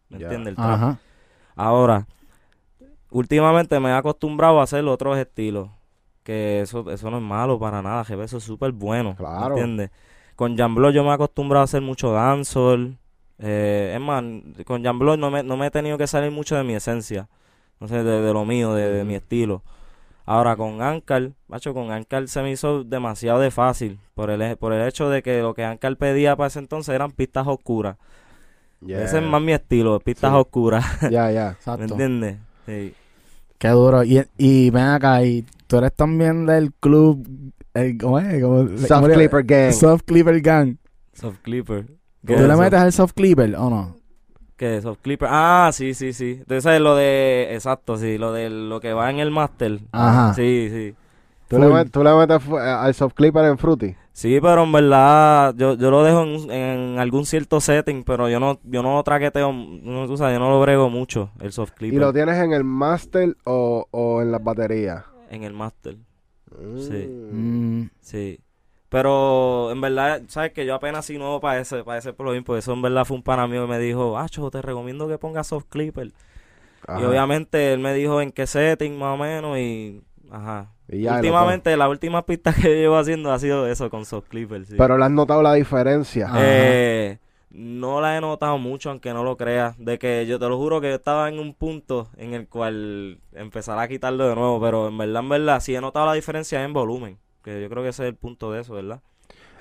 [0.08, 0.28] ¿me Ya.
[0.28, 0.52] entiendes?
[0.52, 0.70] El trap.
[0.76, 1.00] Ajá.
[1.56, 2.08] Ahora,
[3.12, 5.70] últimamente me he acostumbrado a hacer otros estilos,
[6.24, 9.56] que eso, eso no es malo para nada, jefe, eso es súper bueno, Claro.
[9.56, 9.92] ¿me entiendes?
[10.36, 12.98] Con Jamblo yo me he acostumbrado a hacer mucho dancehall,
[13.40, 14.24] eh, es más,
[14.66, 17.28] con Jamblo no me, no me he tenido que salir mucho de mi esencia,
[17.80, 19.62] no sé, de, de lo mío, de, de mi estilo.
[20.26, 24.72] Ahora con Ankar, macho, con Ankar se me hizo demasiado de fácil, por el, por
[24.72, 27.98] el hecho de que lo que Ankar pedía para ese entonces eran pistas oscuras.
[28.86, 29.04] Yeah.
[29.04, 30.38] Ese es más mi estilo, pistas Sí.
[30.38, 30.86] oscuras.
[31.12, 31.46] Ya, ya.
[31.46, 31.84] ¿Me Exacto.
[31.84, 32.38] entiendes?
[32.66, 32.94] Sí.
[33.58, 34.04] Qué duro.
[34.04, 37.26] Y, y ven acá, y tú eres también del club,
[37.74, 38.42] el, ¿cómo es?
[38.44, 39.74] ¿Cómo- Soft cómo Clipper Gang.
[39.74, 40.76] Soft Clipper Gang.
[41.14, 41.86] Soft Clipper.
[41.86, 41.94] ¿Tú
[42.28, 43.96] ¿Qué es le metes al Soft Clipper o no?
[44.58, 45.28] ¿Qué Soft Clipper?
[45.32, 46.38] Ah, sí, sí, sí.
[46.40, 47.50] Entonces lo de...
[47.52, 48.18] Exacto, sí.
[48.18, 49.80] Lo de lo que va en el máster.
[49.92, 50.34] Ajá.
[50.34, 50.96] Sí, sí.
[51.48, 53.96] ¿Tú le, met- tú le metes fu- al Soft Clipper en Fruity.
[54.12, 58.30] Sí, pero en verdad yo, yo lo dejo en, un- en algún cierto setting, pero
[58.30, 61.52] yo no yo no lo traqueteo, no, tú sabes, yo no lo brego mucho, el
[61.52, 65.04] Soft Clipper, ¿Y lo tienes en el master o, o en las baterías?
[65.30, 65.98] en el máster.
[66.78, 67.08] Sí.
[67.32, 67.90] Mm.
[68.02, 68.40] Sí.
[68.90, 72.60] Pero en verdad, sabes que yo apenas soy nuevo para ese, para ese plugin, porque
[72.60, 75.48] eso en verdad fue un pana mío que me dijo, Acho, te recomiendo que pongas
[75.48, 76.12] soft clipper.
[77.00, 80.70] Y obviamente él me dijo en qué setting más o menos y ajá.
[81.02, 84.66] Ya, Últimamente, la última pista que yo llevo haciendo ha sido eso con soft clipper,
[84.66, 84.76] sí.
[84.78, 86.30] Pero le has notado la diferencia.
[86.38, 87.18] Eh,
[87.52, 89.76] no la he notado mucho, aunque no lo creas.
[89.78, 93.20] De que yo te lo juro que yo estaba en un punto en el cual
[93.34, 94.60] empezar a quitarlo de nuevo.
[94.62, 97.18] Pero en verdad, en verdad, sí he notado la diferencia en volumen.
[97.44, 99.02] Que yo creo que ese es el punto de eso, ¿verdad?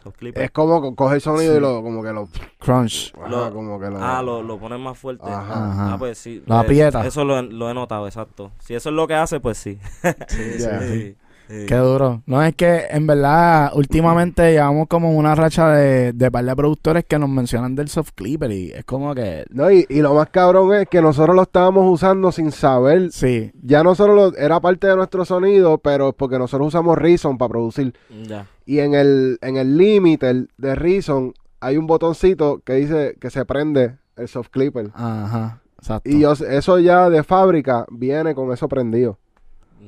[0.05, 0.47] Los clippers.
[0.47, 1.59] Es como co- coge el sonido Sí.
[1.59, 3.13] y lo, como que lo, crunch.
[3.17, 5.25] ajá, Lo- como que lo, Ah, lo, lo ponen más fuerte.
[5.29, 5.71] Ajá.
[5.71, 5.93] Ajá.
[5.93, 6.43] Ah, pues sí.
[6.47, 7.07] Lo Eh, aprieta.
[7.07, 8.51] Eso lo, he- lo he notado, exacto.
[8.59, 9.79] Si eso es lo que hace, pues sí.
[10.59, 10.81] Ya.
[10.81, 11.15] Sí,
[11.61, 11.67] sí.
[11.67, 12.23] Qué duro.
[12.27, 17.05] No, es que en verdad, últimamente llevamos como una racha de, de par de productores
[17.05, 19.45] que nos mencionan del soft clipper y es como que.
[19.51, 23.13] No, y, y lo más cabrón es que nosotros lo estábamos usando sin saber.
[23.13, 23.53] Sí.
[23.63, 27.51] Ya nosotros lo, era parte de nuestro sonido, pero es porque nosotros usamos Reason para
[27.51, 27.95] producir.
[28.27, 28.47] Ya.
[28.65, 33.45] Y en el, en el limiter de Reason hay un botoncito que dice que se
[33.45, 34.91] prende el soft clipper.
[34.95, 35.61] Ajá.
[35.79, 36.09] Exacto.
[36.09, 39.19] Y yo, eso ya de fábrica viene con eso prendido.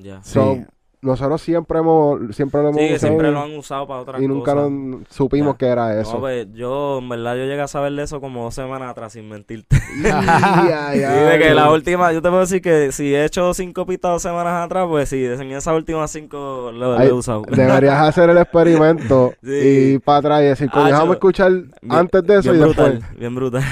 [0.03, 0.20] Ya.
[0.22, 0.33] Sí.
[0.33, 0.59] So,
[1.05, 4.27] nosotros siempre hemos, siempre lo hemos Sí, usado siempre lo han usado para otras y
[4.27, 4.71] nunca cosas.
[4.73, 5.59] lo- supimos Ya.
[5.59, 6.19] que era No, eso.
[6.21, 9.29] pues, yo, en verdad, yo llegué a saber de eso como dos semanas atrás, sin
[9.29, 9.77] mentirte.
[10.03, 13.87] Ya, Sí, de que la última, yo te puedo decir que si he hecho cinco
[13.87, 17.43] pistas dos semanas atrás, pues sí, en esas últimas cinco lo, lo Ay, he usado.
[17.51, 19.95] Deberías hacer el experimento Sí.
[19.95, 22.64] y para atrás y decir, Ah, déjame yo- escuchar Bien- antes de eso bien y
[22.64, 23.19] brutal, después.
[23.19, 23.62] bien brutal.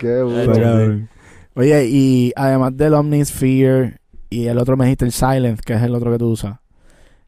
[0.00, 1.08] Qué bueno.
[1.54, 3.99] Oye, y además del Omnisphere
[4.30, 6.60] y el otro me dijiste el Silence, que es el otro que tú usas,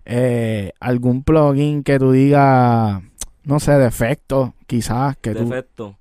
[0.04, 3.02] eh, ¿algún plugin que tú digas,
[3.44, 5.44] no sé, defecto, quizás, que tú...
[5.44, 5.96] Defecto.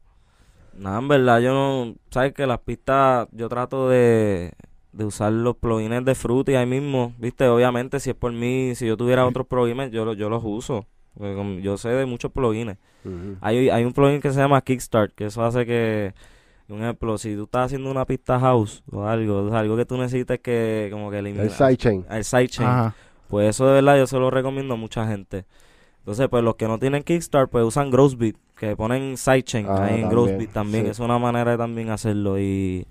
[0.78, 1.96] Nada, en verdad, yo no.
[2.10, 4.54] Sabes que las pistas, yo trato de,
[4.94, 7.14] de usar los plugins de Fruity ahí mismo.
[7.20, 10.88] Viste, obviamente, si es por mí, si yo tuviera otros plugins, yo, yo los uso.
[11.62, 12.78] Yo sé de muchos plugins.
[13.42, 16.14] Hay, hay un plugin que se llama Kickstart, que eso hace que,
[16.74, 19.86] un ejemplo, si tú estás haciendo una pista house o algo, o sea, algo que
[19.86, 21.46] tú necesites que como que eliminar.
[21.46, 22.06] El sidechain.
[22.10, 22.92] El sidechain.
[23.28, 25.46] Pues eso de verdad yo se lo recomiendo a mucha gente.
[26.00, 30.02] Entonces, pues los que no tienen Kickstart, pues usan Grossbeat, que ponen sidechain Ah, ahí
[30.02, 30.86] en Grossbeat también.
[30.86, 30.92] sí.
[30.92, 32.40] Es una manera de también hacerlo.
[32.40, 32.86] Y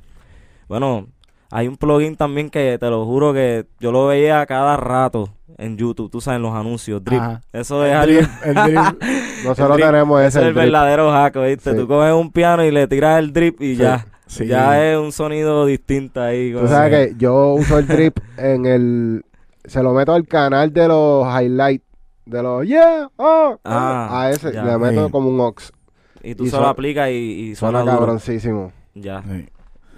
[0.69, 1.09] bueno,
[1.51, 5.29] hay un plugin también que te lo juro que yo lo veía cada rato
[5.61, 7.20] en YouTube, tú sabes, los anuncios, Drip.
[7.20, 7.40] Ajá.
[7.53, 8.14] Eso es El algo...
[8.20, 9.03] drip, el drip.
[9.44, 10.64] Nosotros drip, tenemos Ese es el el drip.
[10.64, 11.70] verdadero hack, ¿viste?
[11.73, 11.77] Sí.
[11.77, 13.83] Tú coges un piano y le tiras el drip y Sí.
[13.83, 14.07] ya.
[14.27, 14.46] Sí.
[14.46, 16.53] Ya es un sonido distinto ahí.
[16.53, 19.25] Tú sabes que- que yo uso el drip en el.
[19.64, 21.85] Se lo meto al canal de los highlights.
[22.27, 24.62] De los yeah, oh, Ah, a ese ya.
[24.62, 25.11] le meto Sí.
[25.12, 25.73] como un ox.
[26.23, 28.73] Y tú y se suena- lo aplicas y, y suena, Suena cabroncísimo.
[28.94, 29.23] Ya.
[29.23, 29.49] Sí.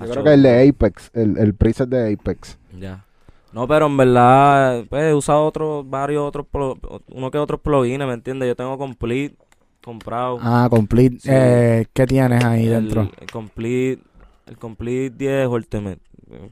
[0.01, 2.59] Yo creo que el de Apex, el, el preset de Apex.
[2.81, 3.05] Ya.
[3.53, 6.79] No, pero en verdad, pues he usado otros, varios otros, plo-
[7.11, 8.49] uno que otros plugins, ¿me entiendes?
[8.49, 9.37] Yo tengo Complete
[9.85, 10.39] comprado.
[10.41, 11.19] Ah, complete.
[11.21, 11.29] Sí.
[11.31, 13.11] Eh, ¿Qué tienes ahí el, dentro?
[13.21, 14.03] el Complete,
[14.47, 15.99] el Complete 10 Ultimate.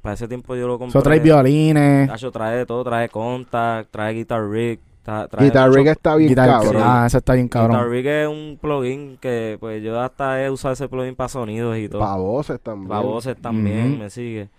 [0.02, 0.98] Para ese tiempo yo lo compré.
[0.98, 2.08] Eso trae violines.
[2.08, 4.78] Tacho, trae de todo, trae Contact, trae Guitar Rig.
[5.02, 6.82] trae Guitar mucho- Rig está bien guitar- cabrón.
[6.84, 7.90] Ah, ese está bien Guitar cabrón.
[7.90, 11.88] Rig es un plugin que pues yo hasta he usado ese plugin para sonidos y
[11.88, 12.00] todo.
[12.02, 12.88] Para voces también.
[12.88, 14.50] Para voces también, me sigue.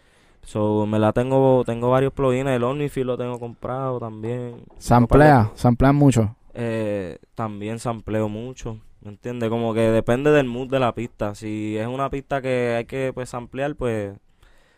[0.43, 2.49] So, me la tengo, tengo varios plugins.
[2.49, 4.55] El Omnifield lo tengo comprado también.
[4.77, 6.35] Samplea, samplea mucho.
[6.53, 8.77] Eh, también sampleo mucho.
[9.01, 9.49] ¿Me entiendes?
[9.49, 11.33] Como que depende del mood de la pista.
[11.35, 14.13] Si es una pista que hay que pues samplear, pues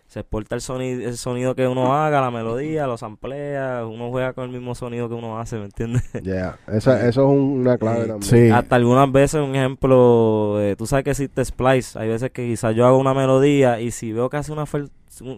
[0.07, 4.33] se exporta el sonido, el sonido que uno haga, la melodía, lo samplea, uno juega
[4.33, 6.03] con el mismo sonido que uno hace, ¿me entiendes?
[6.23, 6.57] Yeah.
[6.67, 8.21] Eso, eso es un- una clave también.
[8.21, 8.49] Sí.
[8.51, 11.97] Hasta algunas veces, un ejemplo, eh, tú sabes que existe Splice.
[11.97, 14.65] Hay veces que quizás yo hago una melodía y si veo que hace una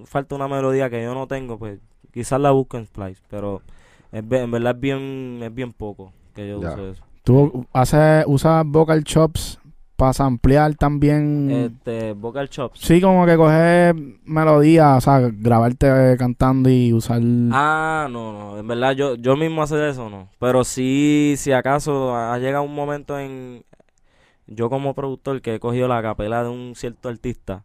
[0.06, 1.80] falta una melodía que yo no tengo, pues
[2.14, 3.22] quizás la busco en Splice.
[3.30, 3.62] Pero
[4.12, 6.70] es, en verdad es bien, es bien poco que yo Ya.
[6.74, 7.04] uso eso.
[7.24, 9.60] ¿Tú haces, usas vocal chops
[9.96, 11.50] para samplear también?
[11.50, 12.80] Este, Vocal Chops.
[12.82, 17.22] Sí, como que coger melodía, o sea, grabarte cantando y usar...
[17.52, 20.28] Ah, no, no, en verdad yo, yo mismo hacer eso no.
[20.40, 23.64] Pero sí, si acaso ha llegado un momento en
[24.48, 27.64] yo como productor que he cogido la capela de un cierto artista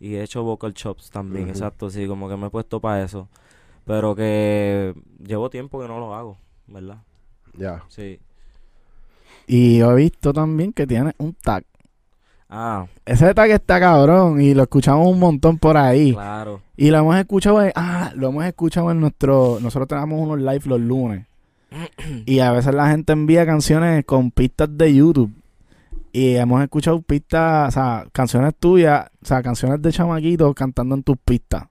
[0.00, 3.28] y he hecho vocal chops también, exacto, sí, como que me he puesto para eso.
[3.84, 4.94] Pero que
[5.26, 6.98] llevo tiempo que no lo hago, ¿verdad?
[7.54, 7.82] Ya.
[7.88, 8.20] Sí.
[9.46, 11.64] Y he visto también que tiene un tag.
[12.50, 16.12] Ah, Ese tag está cabrón y lo escuchamos un montón por ahí.
[16.12, 16.62] claro.
[16.76, 20.62] Y lo hemos escuchado en, ah, lo hemos escuchado en nuestro, nosotros tenemos unos live
[20.64, 21.26] los lunes.
[22.26, 25.32] y a veces la gente envía canciones con pistas de YouTube.
[26.18, 31.02] Y hemos escuchado pistas, o sea, canciones tuyas, o sea, canciones de chamaquitos cantando en
[31.04, 31.64] tus pistas.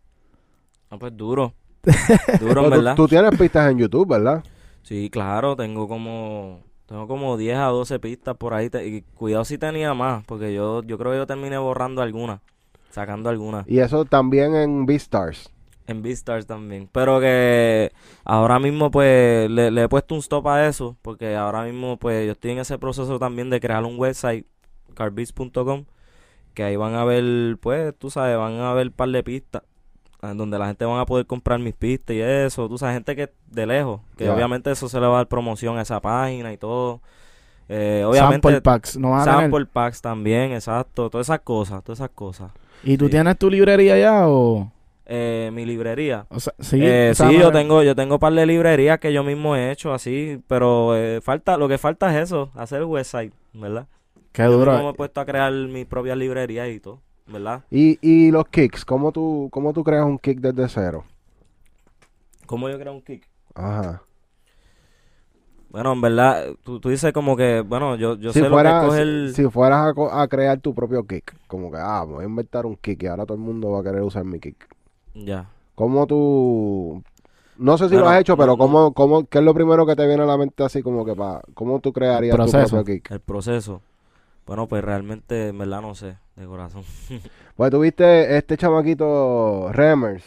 [0.90, 1.54] Ah, pues duro.
[2.40, 2.96] Duro, Pero en tú, verdad.
[2.96, 4.44] tú tienes pistas en YouTube, ¿verdad?
[4.84, 8.70] Sí, claro, tengo como tengo como 10 a 12 pistas por ahí.
[8.70, 12.40] te- y cuidado si tenía más, porque yo yo creo que yo terminé borrando algunas,
[12.90, 13.68] sacando algunas.
[13.68, 15.50] Y eso también en Beastars.
[15.88, 16.89] En Beastars también.
[16.91, 17.93] Pero que
[18.26, 22.26] ahora mismo pues le, le he puesto un stop a eso, porque ahora mismo pues
[22.26, 24.45] yo estoy en ese proceso también de crear un website,
[24.93, 25.86] carbeats.com,
[26.54, 29.63] que ahí van a ver, pues tú sabes, van a ver un par de pistas,
[30.21, 33.15] en donde la gente van a poder comprar mis pistas y eso, tú sabes, gente
[33.15, 36.52] que de lejos, que obviamente eso se le va a dar promoción a esa página
[36.52, 37.02] y todo.
[37.69, 42.52] Eh, obviamente Sample packs, no sample packs también, exacto, todas esas cosas, todas esas cosas.
[42.84, 43.12] ¿Y tú sí.
[43.12, 44.71] tienes tu librería ya o...?
[45.10, 46.26] Eh, mi librería.
[46.30, 49.24] o sea, sí, Eh, sí, yo tengo, yo tengo un par de librerías que yo
[49.24, 53.34] mismo he hecho así, pero eh, falta, lo que falta es eso, hacer el website,
[53.54, 53.88] ¿verdad?
[54.34, 54.74] Qué Yo duro.
[54.84, 57.63] me he puesto a crear mis propias librerías y todo, ¿verdad?
[57.72, 61.06] Y, y los kicks, ¿cómo tú, ¿cómo tú creas un kick desde cero?
[62.46, 63.28] ¿Cómo yo creo un kick?
[63.56, 64.02] Ajá.
[65.70, 68.89] Bueno, en verdad, tú, tú dices como que, bueno, yo, yo si, sé fuera- lo
[68.93, 69.34] que es si- coger...
[69.46, 72.65] si fueras a, co- a crear tu propio kick, como que, ah, voy a inventar
[72.65, 74.67] un kick y ahora todo el mundo va a querer usar mi kick.
[75.26, 75.46] Ya.
[75.76, 77.04] ¿Cómo tú
[77.58, 79.96] No sé si lo has hecho, pero no- ¿cómo, cómo, ¿qué es lo primero que
[79.96, 81.42] te viene a la mente así como que para...
[81.54, 82.76] ¿Cómo tú crearías tu Proceso.
[82.78, 83.12] propio kick?
[83.12, 83.82] El proceso.
[84.46, 86.84] Bueno, pues realmente, en verdad, no sé, de corazón.
[87.58, 90.24] Pues tuviste este chamaquito Remers,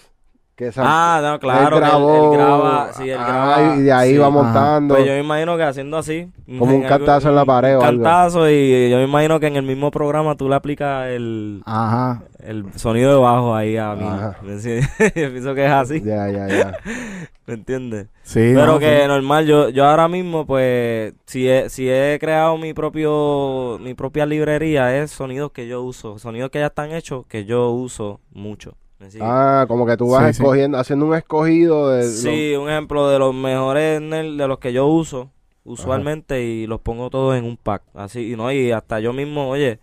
[0.57, 3.77] que Ah, no, claro, él que él- grabó, él graba, sí, él ah, graba.
[3.77, 4.19] y de ahí sí.
[4.19, 4.95] va montando.
[4.97, 6.29] Pues yo me imagino que haciendo así.
[6.59, 8.03] Como un algo- cantazo en la pared o Un algo.
[8.03, 12.23] cantazo y yo me imagino que en el mismo programa tú le aplicas el, Ajá.
[12.45, 14.05] El sonido de bajo ahí a mí.
[15.15, 16.79] Pienso que es así, Ya, ya, ya.
[17.47, 18.07] ¿me entiendes?
[18.23, 18.53] Sí.
[18.55, 19.09] Pero no, que sí.
[19.09, 24.27] normal, yo, yo ahora mismo, pues, si he, si he creado mi propio, mi propia
[24.27, 28.75] librería, es sonidos que yo uso, sonidos que ya están hechos, que yo uso mucho.
[29.21, 30.43] Ah, como que tú vas Sí, sí.
[30.43, 32.05] escogiendo, haciendo un escogido de...
[32.05, 35.31] Sí, un ejemplo de los mejores de los que yo uso
[35.65, 37.83] usualmente y los pongo todos en un pack.
[37.95, 39.79] Así, y no, y hasta yo mismo, oye,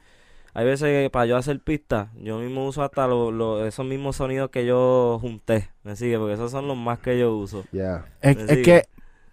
[0.58, 4.16] hay veces que para yo hacer pistas, yo mismo uso hasta lo- lo- esos mismos
[4.16, 5.70] sonidos que yo junté.
[5.84, 6.18] ¿Me sigue?
[6.18, 7.64] Porque esos son los más que yo uso.
[7.72, 8.06] Ya.
[8.22, 8.84] Es, que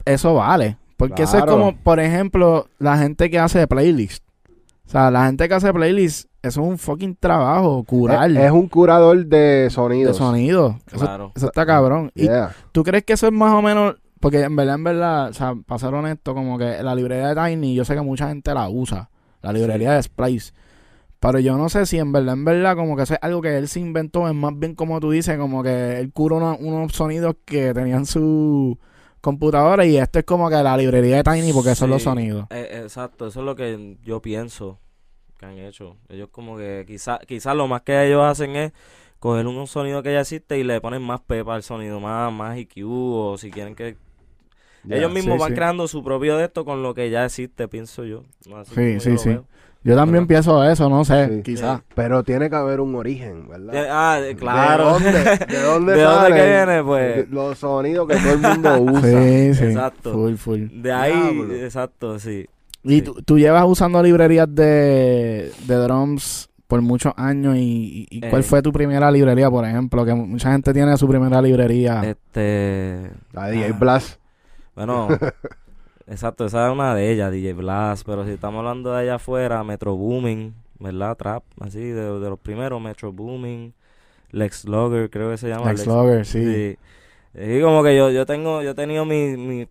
[0.04, 0.76] eso vale.
[0.98, 4.22] Porque eso es como, por ejemplo, la gente que hace playlist.
[4.86, 8.50] O sea, la gente que hace playlist, eso es un fucking trabajo, curar Es, es
[8.50, 10.18] un curador de de sonidos.
[10.18, 10.78] sonido.
[10.92, 11.32] Eso, Claro.
[11.34, 12.12] eso está cabrón.
[12.14, 12.54] ¿Y Yeah.
[12.72, 15.54] tú crees que eso es más o menos Porque en verdad, en verdad, o sea,
[15.66, 18.68] para ser honesto, como que la librería de Tiny, yo sé que mucha gente la
[18.70, 19.10] usa.
[19.42, 20.52] La librería de Splice.
[21.24, 23.56] Pero yo no sé si en verdad, en verdad, como que eso es algo que
[23.56, 26.92] él se inventó, es más bien como tú dices, como que él curó uno- unos
[26.92, 28.78] sonidos que tenían su
[29.22, 32.46] computadora y esto es como que la librería de Tiny porque son los Sí, sonidos.
[32.50, 34.78] eh, exacto, eso es lo que yo pienso
[35.38, 35.96] que han hecho.
[36.10, 38.72] Ellos como que quizás quizá lo más que ellos hacen es
[39.18, 42.58] coger un sonido que ya existe y le ponen más pepa al sonido, más, más
[42.58, 43.96] EQ o si quieren que...
[44.84, 44.96] Ya.
[44.96, 45.54] ellos mismos sí, van sí.
[45.54, 48.24] creando su propio de esto con lo que ya existe, pienso yo.
[48.54, 49.28] Así Sí, yo sí, sí.
[49.30, 49.44] veo.
[49.84, 51.42] Yo también pienso eso, no sé, Sí.
[51.42, 51.82] quizás.
[51.94, 53.74] Pero tiene que haber un origen, ¿verdad?
[53.74, 54.98] Eh, Ah, claro.
[54.98, 55.12] ¿De dónde,
[55.46, 56.82] de dónde, ¿De dónde que viene?
[56.82, 59.02] Pues- Los sonidos que todo el mundo usa.
[59.22, 59.64] Sí, sí.
[59.66, 60.12] Exacto.
[60.12, 60.60] Full, full.
[60.82, 61.54] De ahí, Diablo.
[61.54, 62.46] exacto, sí.
[62.82, 63.02] Y Sí.
[63.02, 68.44] tú, tú llevas usando librerías de, de drums por muchos años y ¿cuál Eh.
[68.44, 70.04] fue tu primera librería, por ejemplo?
[70.06, 72.02] Que mucha gente tiene su primera librería.
[72.04, 73.10] Este...
[73.32, 73.76] La DJ Ah.
[73.78, 74.18] Blast.
[74.74, 75.08] Bueno,
[76.06, 79.62] exacto, esa es una de ellas, DJ Blast, pero si estamos hablando de allá afuera,
[79.64, 81.16] Metro Booming, ¿verdad?
[81.16, 83.72] Trap, así, de, de los primeros, Metro Booming,
[84.32, 85.72] Lex Logger, creo que se llama.
[85.72, 86.44] Lex Logger, sí.
[86.44, 86.78] Sí.
[87.34, 89.66] Y como que yo, yo tengo, yo he tenido mis mi,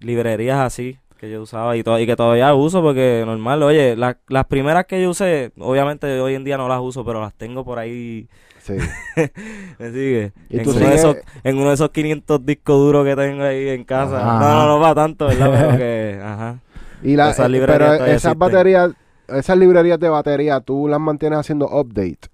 [0.00, 4.18] librerías así que yo usaba y, to- y que todavía uso porque normal, oye, la-
[4.28, 7.64] las primeras que yo usé, obviamente hoy en día no las uso, pero las tengo
[7.64, 8.28] por ahí,
[8.66, 8.74] Sí.
[9.78, 13.14] me sigue, Y en uno, de esos, en uno de esos 500 discos duros que
[13.14, 14.18] tengo ahí en casa.
[14.18, 14.40] Ajá.
[14.40, 15.50] No, no, no va tanto, ¿verdad?
[15.52, 16.58] Pero que, ajá.
[17.02, 18.38] Y la, Esas eh, librerías pero esas existen.
[18.38, 18.90] baterías,
[19.28, 22.28] esas librerías de batería, tú las mantienes haciendo update.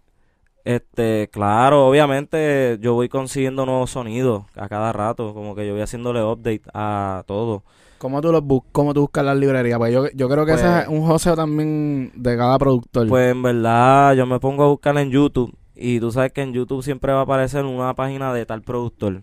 [0.64, 5.83] Este, claro, obviamente yo voy consiguiendo nuevos sonidos a cada rato, como que yo voy
[5.83, 7.62] haciéndole update a todo.
[7.99, 9.79] ¿Cómo tú los bus cómo tú buscas las librerías?
[9.79, 13.07] Pues yo, yo creo que ese Pues- es un joseo también de cada productor.
[13.09, 16.52] Pues en verdad yo me pongo a buscar en YouTube y tú sabes que en
[16.52, 19.22] YouTube siempre va a aparecer una página de tal productor.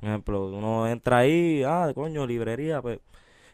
[0.00, 3.00] Por ejemplo, uno entra ahí, ah, coño, librería, pues.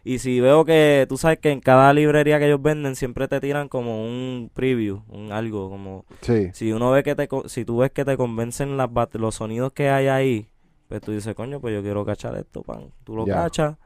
[0.05, 3.41] Y si veo que, tú sabes que en cada librería que ellos venden siempre te
[3.41, 6.51] tiran como un preview, un algo, como Sí.
[6.55, 9.91] si uno ve que te, si tú ves que te convencen las los sonidos que
[9.91, 10.49] hay ahí,
[10.89, 12.91] pues tú dices, coño, pues yo quiero cachar esto, pan.
[13.05, 13.77] Tú lo cachas.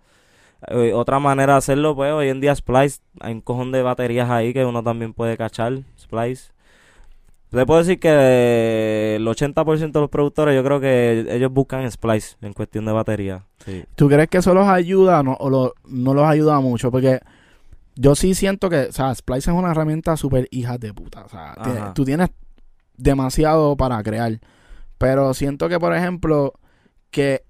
[0.69, 4.31] Eh, otra manera de hacerlo, pues hoy en día Splice, hay un cojón de baterías
[4.31, 6.56] ahí que uno también puede cachar, Splice.
[7.51, 12.37] Te puedo decir que el 80% de los productores yo creo que ellos buscan Splice
[12.43, 13.47] en cuestión de batería.
[13.65, 13.85] Sí.
[13.95, 16.91] ¿Tú crees que eso los ayuda no, o lo- no los ayuda mucho?
[16.91, 17.21] Porque
[17.95, 21.25] yo sí siento que, o sea, Splice es una herramienta súper hija de puta.
[21.25, 21.55] O sea,
[21.95, 22.29] tú tienes
[22.97, 24.39] demasiado para crear.
[24.99, 26.55] Pero siento que, por ejemplo,
[27.11, 27.43] que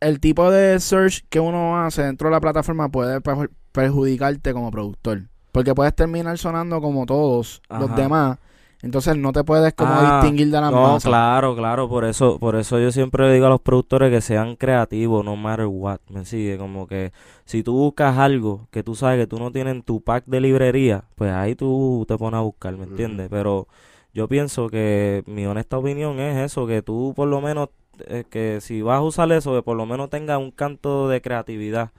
[0.00, 4.70] el tipo de search que uno hace dentro de la plataforma puede perju- perjudicarte como
[4.70, 5.22] productor.
[5.52, 8.38] Porque puedes terminar sonando como todos los demás.
[8.84, 11.08] Entonces no te puedes como Ah, distinguir de la No, masa.
[11.08, 14.56] claro, claro, por eso, por eso yo siempre le digo a los productores que sean
[14.56, 17.12] creativos, no matter what, me sigue, como que
[17.44, 20.40] si tú buscas algo que tú sabes que tú no tienes en tu pack de
[20.40, 23.28] librería, pues ahí tú te pones a buscar, ¿me entiendes?
[23.30, 23.68] Pero
[24.12, 27.70] yo pienso que mi honesta opinión es eso, que tú por lo menos,
[28.06, 31.20] eh, que si vas a usar eso, que por lo menos tenga un canto de
[31.22, 31.90] creatividad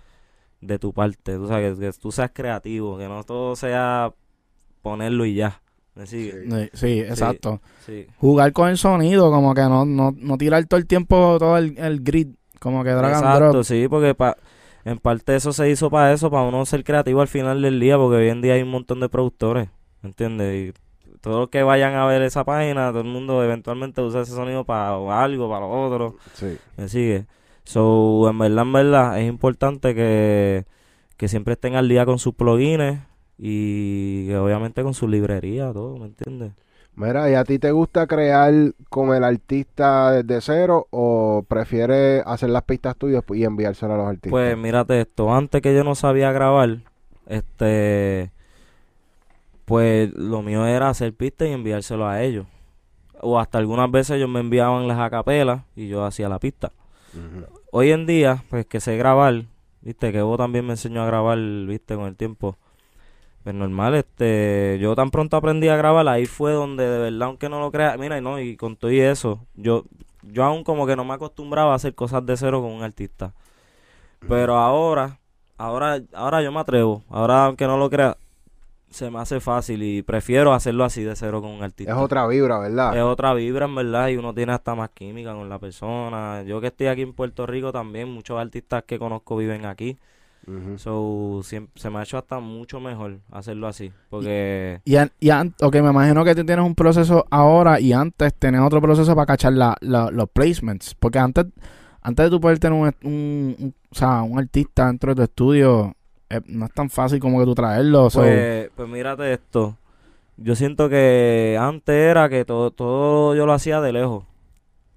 [0.61, 4.13] de tu parte, tú sabes, que, que tú seas creativo, que no todo sea
[4.81, 5.61] ponerlo y ya,
[5.95, 7.61] me sigue, Sí, sí, exacto.
[7.85, 8.05] sí.
[8.17, 11.77] jugar con el sonido, como que no, no, no tirar todo el tiempo todo el,
[11.77, 12.29] el grid,
[12.59, 13.63] como que drag and Exacto, drop.
[13.63, 14.35] sí, porque pa,
[14.83, 17.97] en parte eso se hizo para eso, para uno ser creativo al final del día,
[17.97, 19.69] porque hoy en día hay un montón de productores,
[20.03, 20.73] ¿entiendes?
[20.75, 24.33] Y todos los que vayan a ver esa página, todo el mundo eventualmente usa ese
[24.33, 24.89] sonido para
[25.23, 26.57] algo, para lo otro, Sí.
[26.77, 27.25] ¿me sigue?
[27.63, 30.65] So, en verdad, en verdad, es importante que,
[31.17, 32.99] que siempre estén al día con sus plugins
[33.37, 36.53] y obviamente con su librería, todo, ¿me entiendes?
[36.95, 38.53] Mira, ¿y a ti te gusta crear
[38.89, 44.07] con el artista desde cero o prefieres hacer las pistas tuyas y enviárselas a los
[44.07, 44.31] artistas?
[44.31, 46.77] Pues mírate esto, antes que yo no sabía grabar,
[47.27, 48.31] este,
[49.65, 52.47] pues lo mío era hacer pistas y enviárselo a ellos.
[53.19, 56.71] O hasta algunas veces ellos me enviaban las acapelas y yo hacía la pista.
[57.71, 59.43] Hoy en día, pues que sé grabar,
[59.81, 62.57] viste, que vos también me enseñó a grabar, viste, con el tiempo.
[63.45, 67.47] Pues normal, este, yo tan pronto aprendí a grabar, ahí fue donde de verdad, aunque
[67.47, 69.83] no lo creas, mira, y no, y con todo y eso, yo,
[70.23, 73.33] yo aún como que no me acostumbraba a hacer cosas de cero con un artista.
[74.27, 75.19] Pero ahora,
[75.59, 78.17] ahora, ahora yo me atrevo, ahora aunque no lo creas,
[78.89, 81.93] se me hace fácil y prefiero hacerlo así de cero con un artista.
[81.93, 82.97] Es otra vibra, ¿verdad?
[82.97, 86.41] Es otra vibra, en verdad, y uno tiene hasta más química con la persona.
[86.41, 89.99] Yo que estoy aquí en Puerto Rico también, muchos artistas que conozco viven aquí.
[90.77, 93.91] So, siem- se me ha hecho hasta mucho mejor hacerlo así.
[94.09, 97.93] Porque, Y, an- y an- ok, me imagino que tú tienes un proceso ahora y
[97.93, 100.93] antes tenés otro proceso para cachar la, la- los placements.
[100.95, 101.45] Porque antes,
[102.01, 105.21] antes de tú poder tener un, un- un- o sea, un artista dentro de tu
[105.23, 105.95] estudio,
[106.29, 108.09] eh, no es tan fácil como que tú traerlo.
[108.09, 109.77] so- pues, pues mírate esto.
[110.37, 114.25] Yo siento que antes era que todo, todo yo lo hacía de lejos.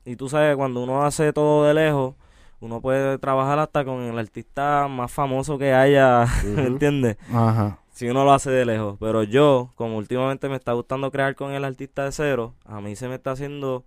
[0.04, 2.14] Y tú sabes, cuando uno hace todo de lejos,
[2.60, 6.66] uno puede trabajar hasta con el artista más famoso que haya, ¿me Ujú.
[6.66, 7.16] entiendes?
[7.32, 7.78] Ajá.
[7.90, 8.96] si uno lo hace de lejos.
[9.00, 12.96] Pero yo, como últimamente me está gustando crear con el artista de cero, a mí
[12.96, 13.84] se me está haciendo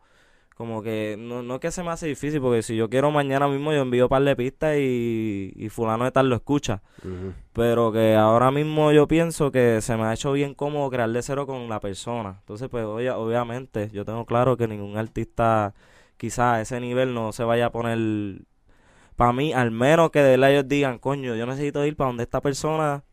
[0.55, 3.73] como que, no, no que se me hace difícil, porque si yo quiero mañana mismo
[3.73, 6.81] yo envío un par de pistas y, y fulano de tal lo escucha.
[7.53, 11.21] Pero que ahora mismo yo pienso que se me ha hecho bien cómodo crear de
[11.21, 12.37] cero con la persona.
[12.39, 15.73] Entonces, pues obvia- obviamente, yo tengo claro que ningún artista
[16.17, 18.43] quizás a ese nivel no se vaya a poner...
[19.21, 22.23] Para mí, al menos que de verdad ellos digan, coño, yo necesito ir para donde
[22.23, 23.03] esta persona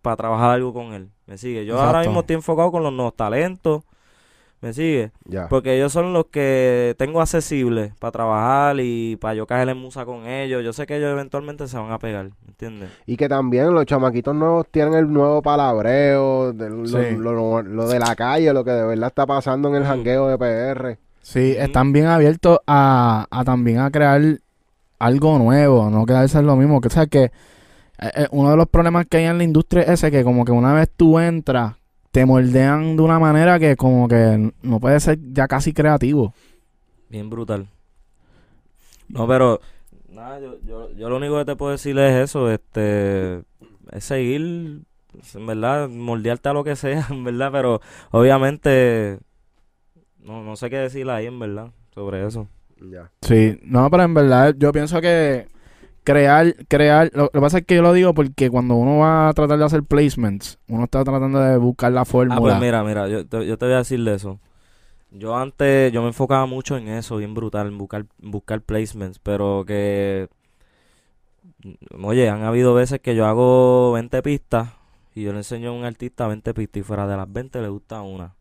[0.00, 1.10] para trabajar algo con él.
[1.26, 1.64] ¿Me sigue?
[1.66, 3.82] Yo ahora mismo estoy enfocado con los nuevos talentos.
[4.60, 5.10] ¿Me sigue?
[5.24, 5.48] Ya.
[5.48, 10.04] Porque ellos son los que tengo accesibles para trabajar y para yo caer en musa
[10.04, 10.62] con ellos.
[10.64, 12.90] Yo sé que ellos eventualmente se van a pegar, ¿me entiendes?
[13.06, 17.16] Y que también los chamaquitos nuevos tienen el nuevo palabreo, de lo, Sí.
[17.16, 19.86] lo- lo- lo de la calle, lo que de verdad está pasando en el Mm.
[19.86, 20.98] jangueo de PR.
[21.22, 24.20] Sí, están bien abiertos a, a también a crear
[25.02, 26.80] algo nuevo, no quedarse en lo mismo.
[26.80, 27.30] Que, o sea, que eh,
[28.14, 30.52] eh, uno de los problemas que hay en la industria es ese, que como que
[30.52, 31.74] una vez tú entras,
[32.12, 36.34] te moldean de una manera que como que no puede ser ya casi creativo.
[37.08, 37.66] Bien brutal.
[39.08, 39.60] No, pero
[40.08, 43.42] nada, yo, yo, yo lo único que te puedo decir es eso, este,
[43.90, 44.82] es seguir,
[45.34, 47.80] en verdad, moldearte a lo que sea, en verdad, pero
[48.12, 49.18] obviamente
[50.20, 52.46] no, no sé qué decir ahí, en verdad, sobre eso.
[53.22, 55.48] Sí, no, pero en verdad yo pienso que
[56.04, 59.28] crear, crear, lo, lo que pasa es que yo lo digo porque cuando uno va
[59.28, 62.40] a tratar de hacer placements, uno está tratando de buscar la Ah, fórmula.
[62.40, 64.40] pues mira, mira, yo te, yo te voy a decir de eso.
[65.10, 69.64] Yo antes, yo me enfocaba mucho en eso, bien brutal, en buscar, buscar placements, pero
[69.66, 70.28] que,
[71.94, 74.70] mm, oye, han habido veces que yo hago 20 pistas
[75.14, 77.68] y yo le enseño a un artista 20 pistas y fuera de las 20 le
[77.68, 78.34] gusta una.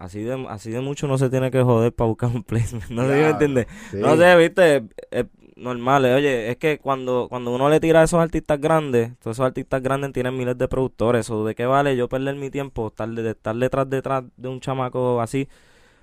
[0.00, 3.06] Así de, así de mucho no se tiene que joder para buscar un placement, no
[3.06, 3.66] sé si me entiendes.
[3.90, 3.98] Sí.
[3.98, 5.26] No sé, viste, es
[5.56, 6.06] normal.
[6.06, 9.44] eh, Oye, es que cuando, cuando uno le tira a esos artistas grandes, todos esos
[9.44, 11.28] artistas grandes tienen miles de productores.
[11.28, 14.58] ¿O de qué vale yo perder mi tiempo, estar, de, estar detrás, detrás de un
[14.60, 15.46] chamaco así,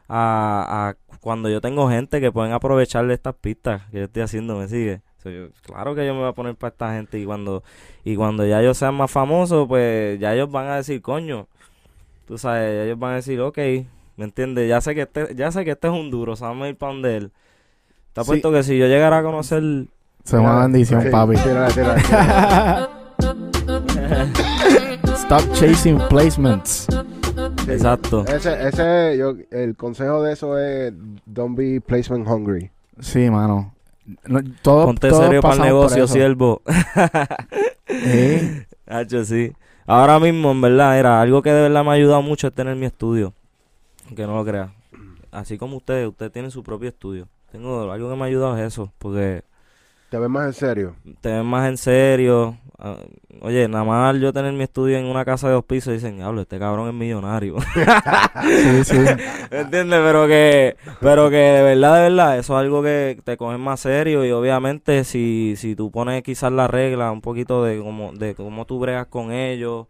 [0.08, 4.22] a, a cuando yo tengo gente que pueden aprovechar de estas pistas que yo estoy
[4.24, 5.02] haciendo, ¿me sigue?
[5.18, 7.64] So, yo- claro que yo me voy a poner para esta gente y cuando,
[8.06, 11.48] y cuando ya ellos sean más famosos, pues ya ellos van a decir, coño,
[12.28, 13.58] tú sabes, ellos van a decir, ok,
[14.18, 14.68] ¿me entiendes?
[14.70, 17.32] Ya sé que este, ya sé que este es un duro, donde él.
[18.14, 18.22] Te Sí.
[18.22, 19.62] apuesto que si yo llegara a conocer
[20.24, 21.36] Se es una bendición, papi.
[21.38, 22.90] tírala, tírala, tírala.
[25.16, 26.88] Stop chasing placements.
[27.66, 27.72] Sí.
[27.72, 28.26] Exacto.
[28.26, 30.94] Ese, ese, yo, el consejo de eso es
[31.26, 32.72] don't be placement hungry.
[33.00, 33.74] Sí, mano.
[34.26, 36.62] No, todo, Ponte todos serio para el negocio, siervo.
[37.88, 38.64] Sí.
[38.88, 39.52] Hacho, sí.
[39.90, 42.76] Ahora mismo, en verdad, era algo que de verdad me ha ayudado mucho es tener
[42.76, 43.34] mi estudio.
[44.08, 44.70] Aunque no lo creas.
[45.32, 47.30] Así como ustedes, ustedes tienen su propio estudio.
[47.54, 49.44] Tengo algo que me ha ayudado es eso, porque
[50.10, 50.96] ¿Te ves más en serio?
[51.22, 52.58] te ven más en serio.
[52.80, 52.96] Ah,
[53.42, 56.42] oye, nada más yo tener mi estudio en una casa de dos pisos dicen, hablo,
[56.42, 57.56] este cabrón es millonario.
[58.44, 58.98] Sí, sí.
[59.52, 60.00] ¿Me entiendes?
[60.04, 63.80] Pero que, pero que de verdad, de verdad, eso es algo que te cogen más
[63.82, 68.36] serio y obviamente si, si tú pones quizás la regla un poquito de cómo, de
[68.36, 69.88] cómo tú bregas con ellos,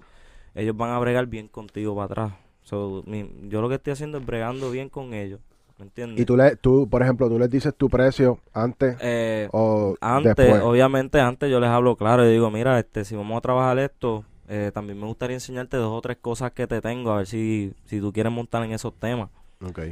[0.56, 2.32] ellos van a bregar bien contigo para atrás.
[2.64, 5.40] So, mi- yo lo que estoy haciendo es bregando bien con ellos.
[5.78, 6.22] ¿Me entiendes?
[6.22, 10.36] Y tú, le, tú, por ejemplo, tú les dices tu precio antes Eh, o antes,
[10.36, 10.62] después.
[10.64, 14.24] obviamente antes yo les hablo claro y digo, mira, este, si vamos a trabajar esto,
[14.48, 17.74] eh, también me gustaría enseñarte dos o tres cosas que te tengo, a ver si,
[17.86, 19.30] si tú quieres montar en esos temas.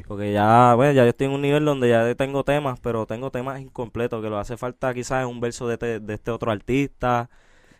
[0.07, 3.31] Porque ya, bueno, ya yo estoy en un nivel donde ya tengo temas, pero tengo
[3.31, 7.29] temas incompletos, que lo hace falta quizás un verso de, este- de este otro artista.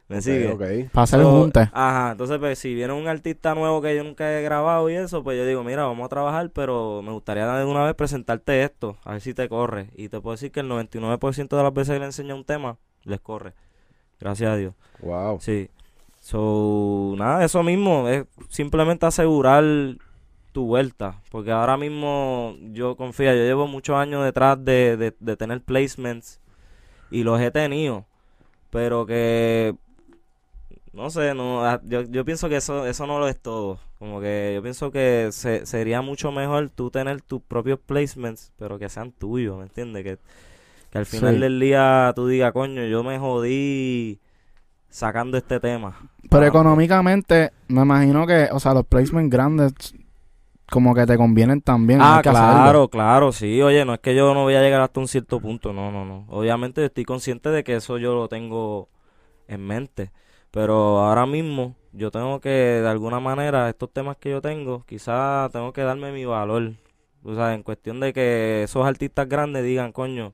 [0.07, 0.51] ¿Me sigue?
[0.51, 0.91] ok.
[0.91, 1.71] Para hacer So.
[1.73, 5.23] Ajá, entonces pues si viene un artista nuevo que yo nunca he grabado y eso,
[5.23, 8.97] pues yo digo, mira, vamos a trabajar, pero me gustaría de una vez presentarte esto,
[9.03, 9.89] a ver si te corre.
[9.95, 12.77] Y te puedo decir que el 99% de las veces que le enseño un tema,
[13.03, 13.53] les corre.
[14.19, 14.75] Gracias a Dios.
[14.99, 15.39] Wow.
[15.41, 15.69] Sí.
[16.19, 19.63] So, nada, eso mismo, es simplemente asegurar
[20.51, 25.37] tu vuelta, porque ahora mismo yo confío, yo llevo muchos años detrás de, de, de
[25.37, 26.39] tener placements
[27.11, 28.05] y los he tenido,
[28.69, 29.75] pero que,
[30.95, 34.21] no sé, no, ah, yo, yo pienso que eso, eso no lo es todo, como
[34.21, 38.89] que yo pienso que se- sería mucho mejor tú tener tus propios placements, pero que
[38.89, 40.03] sean tuyos, ¿me entiendes?
[40.03, 40.19] Que,
[40.91, 41.41] que al final Sí.
[41.41, 44.19] del día tú digas, coño, yo me jodí
[44.89, 45.97] sacando este tema.
[46.29, 49.73] Pero Ah, económicamente, me imagino que, o sea, los placements grandes
[50.71, 51.99] como que te convienen también.
[51.99, 53.61] Ah, claro, claro, sí.
[53.61, 56.03] Oye, no es que yo no voy a llegar hasta un cierto punto, no, no,
[56.05, 56.25] no.
[56.29, 58.89] Obviamente estoy consciente de que eso yo lo tengo
[59.47, 60.11] en mente.
[60.55, 65.51] Pero ahora mismo yo tengo que, de alguna manera, estos temas que yo tengo, quizás
[65.51, 66.71] tengo que darme mi valor.
[67.25, 70.31] O sea, en cuestión de que esos artistas grandes digan, coño,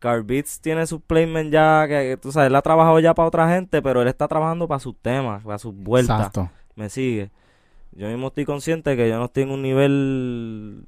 [0.00, 3.80] Carbeats tiene su placement ya, que tú sabes, él ha trabajado ya para otra gente,
[3.82, 6.50] pero él está trabajando para sus temas, para sus vueltas Exacto.
[6.74, 7.30] me sigue.
[7.92, 10.86] Yo mismo estoy consciente que yo no estoy en un nivel,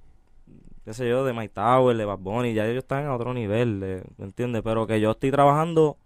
[0.84, 4.02] qué sé yo, de My Tower, de Bad Bunny, ya ellos están a otro nivel,
[4.18, 4.62] ¿me entiendes?
[4.64, 5.96] Pero que yo estoy trabajando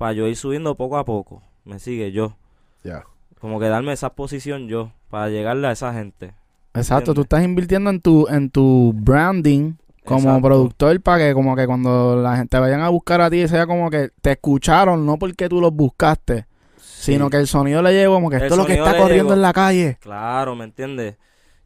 [0.00, 2.34] para yo ir subiendo poco a poco, me sigue yo.
[2.82, 3.04] Ya.
[3.38, 6.32] Como que darme esa posición yo, para llegarle a esa gente.
[6.72, 7.24] Exacto, tú ¿Entiendes?
[7.24, 9.74] estás invirtiendo en tu, en tu branding
[10.06, 10.42] como Exacto.
[10.42, 13.90] productor para que como que cuando la gente vayan a buscar a ti sea como
[13.90, 16.46] que te escucharon, no porque tú los buscaste,
[16.78, 17.12] Sí.
[17.12, 19.24] sino que el sonido le llegó como que El esto es lo que está corriendo
[19.24, 19.34] llegó.
[19.34, 19.98] en la calle.
[20.00, 21.16] Claro, ¿me entiendes?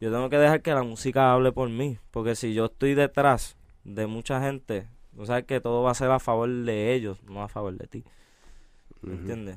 [0.01, 3.57] Yo tengo que dejar que la música hable por mí, porque si yo estoy detrás
[3.85, 7.43] de mucha gente, tú sabes que todo va a ser a favor de ellos, no
[7.45, 8.05] a favor de ti.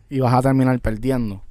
[0.10, 1.42] Y vas a terminar perdiendo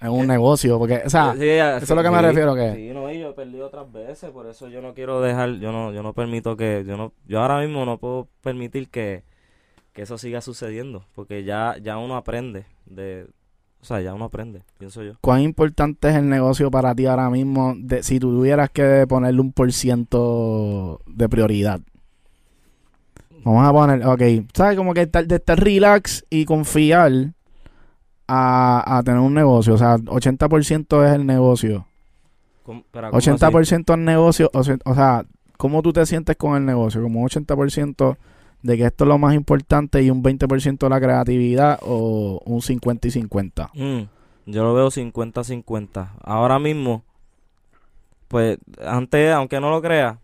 [0.00, 2.24] en un Eh, negocio, porque, o sea, Sí, ya- eso es lo que me sí,
[2.24, 5.20] refiero que- Sí, no, y yo he perdido otras veces, por eso yo no quiero
[5.20, 8.88] dejar, yo no, yo no permito que, yo no, yo ahora mismo no puedo permitir
[8.88, 9.22] que,
[9.92, 13.26] que eso siga sucediendo, porque ya, ya uno aprende de,
[13.80, 15.12] o sea, ya uno aprende, pienso yo.
[15.20, 19.40] ¿cuán importante es el negocio para ti ahora mismo de, si tú tuvieras que ponerle
[19.40, 21.80] un por ciento de prioridad?
[23.44, 24.76] Vamos a poner, ok, ¿sabes?
[24.76, 27.12] Como que estar- de estar relax y confiar
[28.28, 29.74] a, a tener un negocio.
[29.74, 31.86] O sea, 80% es el negocio.
[32.62, 33.30] ¿Cómo- ¿cómo así?
[33.30, 35.24] 80% el negocio, o sea, o sea,
[35.56, 37.02] ¿cómo tú te sientes con el negocio?
[37.02, 38.16] ¿Como un 80%
[38.62, 43.08] de que esto es lo más importante y un 20% la creatividad o un 50
[43.08, 43.70] y 50?
[43.74, 44.02] Mm,
[44.46, 46.12] yo lo veo 50-50.
[46.22, 47.02] Ahora mismo,
[48.28, 50.18] pues, antes, aunque no lo crea,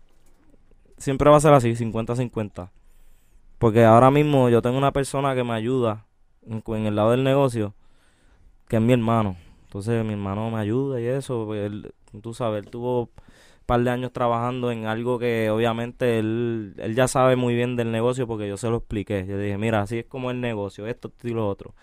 [0.97, 2.69] siempre va a ser así, 50-50.
[3.59, 6.05] Porque ahora mismo yo tengo una persona que me ayuda
[6.47, 7.75] en, el lado del negocio,
[8.67, 9.35] que es mi hermano.
[9.63, 13.09] Entonces mi hermano me ayuda y eso, pues, él, tú sabes, él tuvo un
[13.65, 17.91] par de años trabajando en algo que obviamente él, él ya sabe muy bien del
[17.91, 19.25] negocio porque yo se lo expliqué.
[19.27, 21.75] Yo dije, mira, así es como el negocio, esto, esto y lo otro.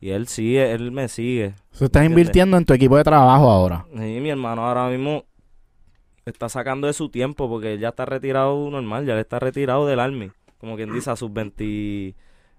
[0.00, 1.54] Y él sigue, él me sigue.
[1.78, 2.10] Tú estás ¿Entiendes?
[2.10, 3.86] invirtiendo en tu equipo de trabajo ahora.
[3.90, 5.24] Sí, mi hermano ahora mismo
[6.26, 9.86] está sacando de su tiempo porque él ya está retirado normal, ya le está retirado
[9.86, 10.30] del Army.
[10.62, 12.14] Como quien dice, a sus 20,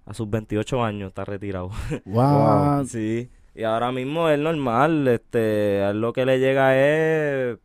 [0.06, 1.72] a sus 28 años está retirado.
[2.06, 2.86] Wow.
[2.86, 3.30] sí.
[3.56, 7.60] Y ahora mismo es normal, este, a él lo que le llega es,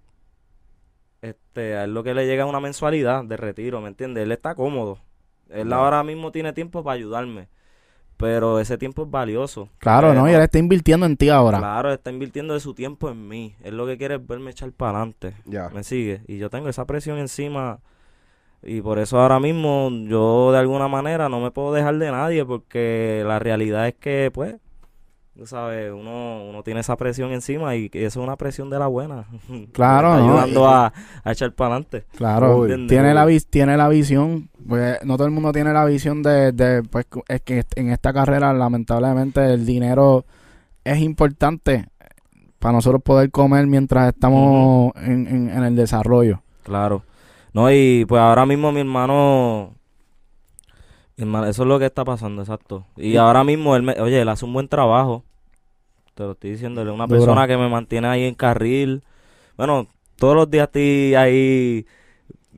[1.23, 4.23] este, a él lo que le llega es una mensualidad de retiro, ¿me entiendes?
[4.23, 5.01] Él está cómodo.
[5.51, 7.49] Él ahora mismo tiene tiempo para ayudarme.
[8.17, 9.71] Pero ese tiempo es valioso.
[9.79, 10.31] Claro, ¿no?
[10.31, 11.59] Y él está invirtiendo en ti ahora.
[11.59, 13.57] Claro, está invirtiendo de su tiempo en mí.
[13.65, 15.35] Él lo que quiere es verme echar para adelante.
[15.47, 15.69] Ya.
[15.71, 16.23] ¿Me sigue?
[16.29, 17.81] Y yo tengo esa presión encima.
[18.63, 22.45] Y por eso ahora mismo yo de alguna manera no me puedo dejar de nadie
[22.45, 24.57] porque la realidad es que, pues,
[25.37, 28.89] tú sabes, uno, uno tiene esa presión encima y eso es una presión de la
[28.89, 29.27] buena.
[29.73, 30.33] Claro, está ¿no?
[30.33, 30.93] ayudando a,
[31.23, 32.05] a echar para adelante.
[32.17, 34.49] Claro, tiene la, vis- tiene la visión.
[34.69, 38.13] Pues, no todo el mundo tiene la visión de, de, pues, es que en esta
[38.13, 40.25] carrera, lamentablemente, el dinero
[40.83, 41.87] es importante
[42.59, 46.43] para nosotros poder comer mientras estamos en, en- en el desarrollo.
[46.65, 47.03] Claro.
[47.53, 49.75] No, y pues ahora mismo mi hermano,
[51.17, 52.85] eso es lo que está pasando, exacto.
[52.97, 55.25] Y ahora mismo él, me- oye, él hace un buen trabajo.
[56.15, 59.03] Te lo estoy diciendo, él es una persona que me mantiene ahí en carril.
[59.57, 59.87] Bueno,
[60.17, 61.87] todos los días estoy ahí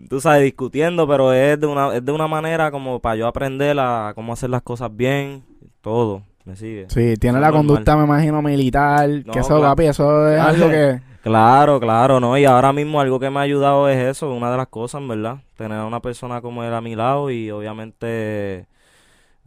[0.08, 3.78] tú sabes, discutiendo, pero es de una, es de una manera como para yo aprender
[3.78, 5.42] a cómo hacer las cosas bien,
[5.82, 6.86] todo, me sigue.
[6.88, 7.52] Sí, tiene Eso la normal.
[7.66, 9.08] conducta, me imagino, militar.
[9.26, 9.62] No, que eso, claro.
[9.62, 11.00] papi, eso es algo que...
[11.22, 12.38] Claro, claro, ¿no?
[12.38, 15.40] Y ahora mismo algo que me ha ayudado es eso, una de las cosas, ¿verdad?
[15.56, 18.66] Tener a una persona como él a mi lado y obviamente,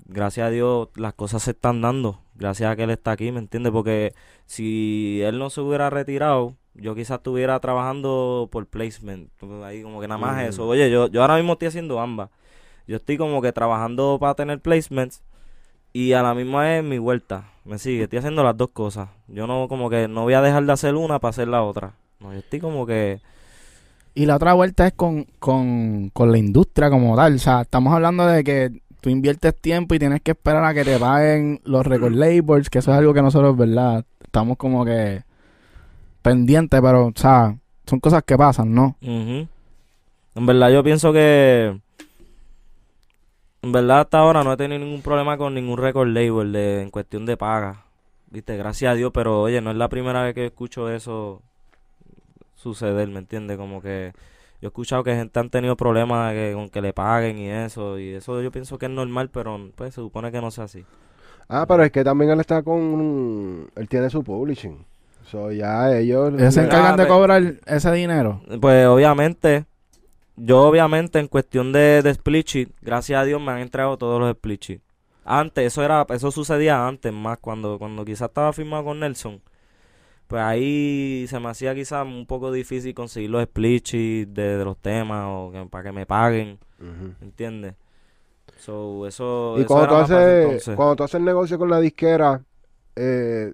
[0.05, 3.39] gracias a Dios, las cosas se están dando, gracias a que él está aquí, ¿me
[3.39, 3.73] entiendes?
[3.73, 4.13] Porque
[4.45, 9.29] si él no se hubiera retirado, yo quizás estuviera trabajando por placement,
[9.65, 10.49] ahí como que nada más Ujú.
[10.49, 10.67] eso.
[10.67, 12.29] Oye, yo, yo ahora mismo estoy haciendo ambas.
[12.87, 15.23] Yo estoy como que trabajando para tener placements
[15.93, 17.45] y a la misma vez mi vuelta.
[17.65, 19.09] Me sigue, estoy haciendo las dos cosas.
[19.27, 21.93] Yo no como que no voy a dejar de hacer una para hacer la otra.
[22.19, 23.21] No, yo estoy como que
[24.15, 27.35] Y la otra vuelta es con, con, con la industria como tal.
[27.35, 30.83] O sea, estamos hablando de que tú inviertes tiempo y tienes que esperar a que
[30.83, 34.05] te paguen los record labels, que eso es algo que nosotros, ¿verdad?
[34.23, 35.23] Estamos como que
[36.21, 38.97] pendientes, pero, o sea, son cosas que pasan, ¿no?
[39.01, 41.79] En verdad yo pienso que
[43.63, 46.89] en verdad hasta ahora no he tenido ningún problema con ningún record label de, en
[46.91, 47.85] cuestión de paga.
[48.29, 51.41] Viste, gracias a Dios, pero oye, no es la primera vez que escucho eso
[52.55, 53.57] suceder, ¿me entiendes?
[53.57, 54.11] Como que
[54.61, 57.99] yo he escuchado que gente han tenido problemas que- con que le paguen y eso,
[57.99, 60.85] y eso yo pienso que es normal, pero pues se supone que no sea así.
[61.49, 63.67] Ah, pero es que también él está con...
[63.75, 64.85] Él tiene su publishing.
[65.25, 66.33] So, ya ellos...
[66.37, 68.41] Ellos se encargan de pe- cobrar ese dinero.
[68.61, 69.65] Pues obviamente,
[70.35, 74.19] yo obviamente en cuestión de, de split sheet, gracias a Dios me han entregado todos
[74.19, 74.81] los split sheet.
[75.25, 79.41] Antes, eso era, eso sucedía antes más, cuando, cuando quizás estaba firmado con Nelson.
[80.27, 84.65] Pues ahí se me hacía quizás un poco difícil conseguir los split sheet de, de
[84.65, 87.13] los temas o que- para que me paguen, Ujú.
[87.21, 87.75] ¿entiendes?
[88.59, 92.43] So, eso, Y eso cuando tú, haces, cuando tú haces negocio con la disquera,
[92.95, 93.53] eh,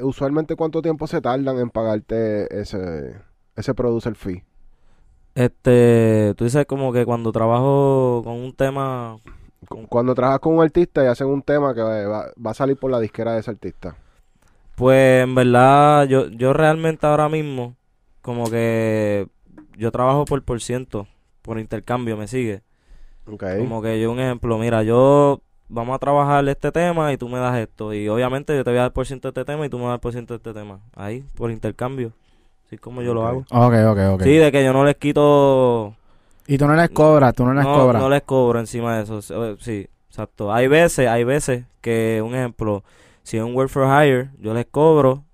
[0.00, 3.16] usualmente cuánto tiempo se tardan en pagarte ese,
[3.56, 4.44] ese producer fee.
[5.38, 9.18] Este, tú dices como que cuando trabajo con un tema
[9.68, 12.76] Cu- Cuando trabajas con un artista y hacen un tema que va, va a salir
[12.76, 13.94] por la disquera de ese artista.
[14.74, 17.74] Pues en verdad, yo, yo realmente ahora mismo,
[18.22, 19.28] como que
[19.76, 21.06] yo trabajo por por ciento,
[21.42, 22.62] por intercambio, me sigue.
[23.30, 23.44] Ok.
[23.58, 27.38] Como que yo, un ejemplo, mira, yo vamos a trabajar este tema y tú me
[27.38, 27.92] das esto.
[27.92, 29.86] Y obviamente yo te voy a dar por ciento de este tema y tú me
[29.86, 30.80] das por ciento de este tema.
[30.94, 32.12] Ahí, por intercambio.
[32.68, 33.38] Así como yo lo hago.
[33.50, 34.22] Ok, ok, ok.
[34.24, 35.94] Sí, de que yo no les quito.
[36.46, 38.02] Y tú no les cobras, tú no les No, cobras.
[38.02, 39.22] no les cobro encima de eso.
[39.58, 40.52] Sí, exacto.
[40.52, 42.84] Hay veces, hay veces que, un ejemplo,
[43.22, 45.24] si es un work for hire, yo les cobro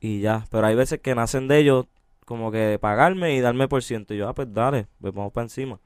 [0.00, 0.46] y ya.
[0.50, 1.84] Pero hay veces que nacen de ellos
[2.24, 4.14] como que pagarme y darme por ciento.
[4.14, 5.78] Y yo, ah, pues dale, pues vamos para encima.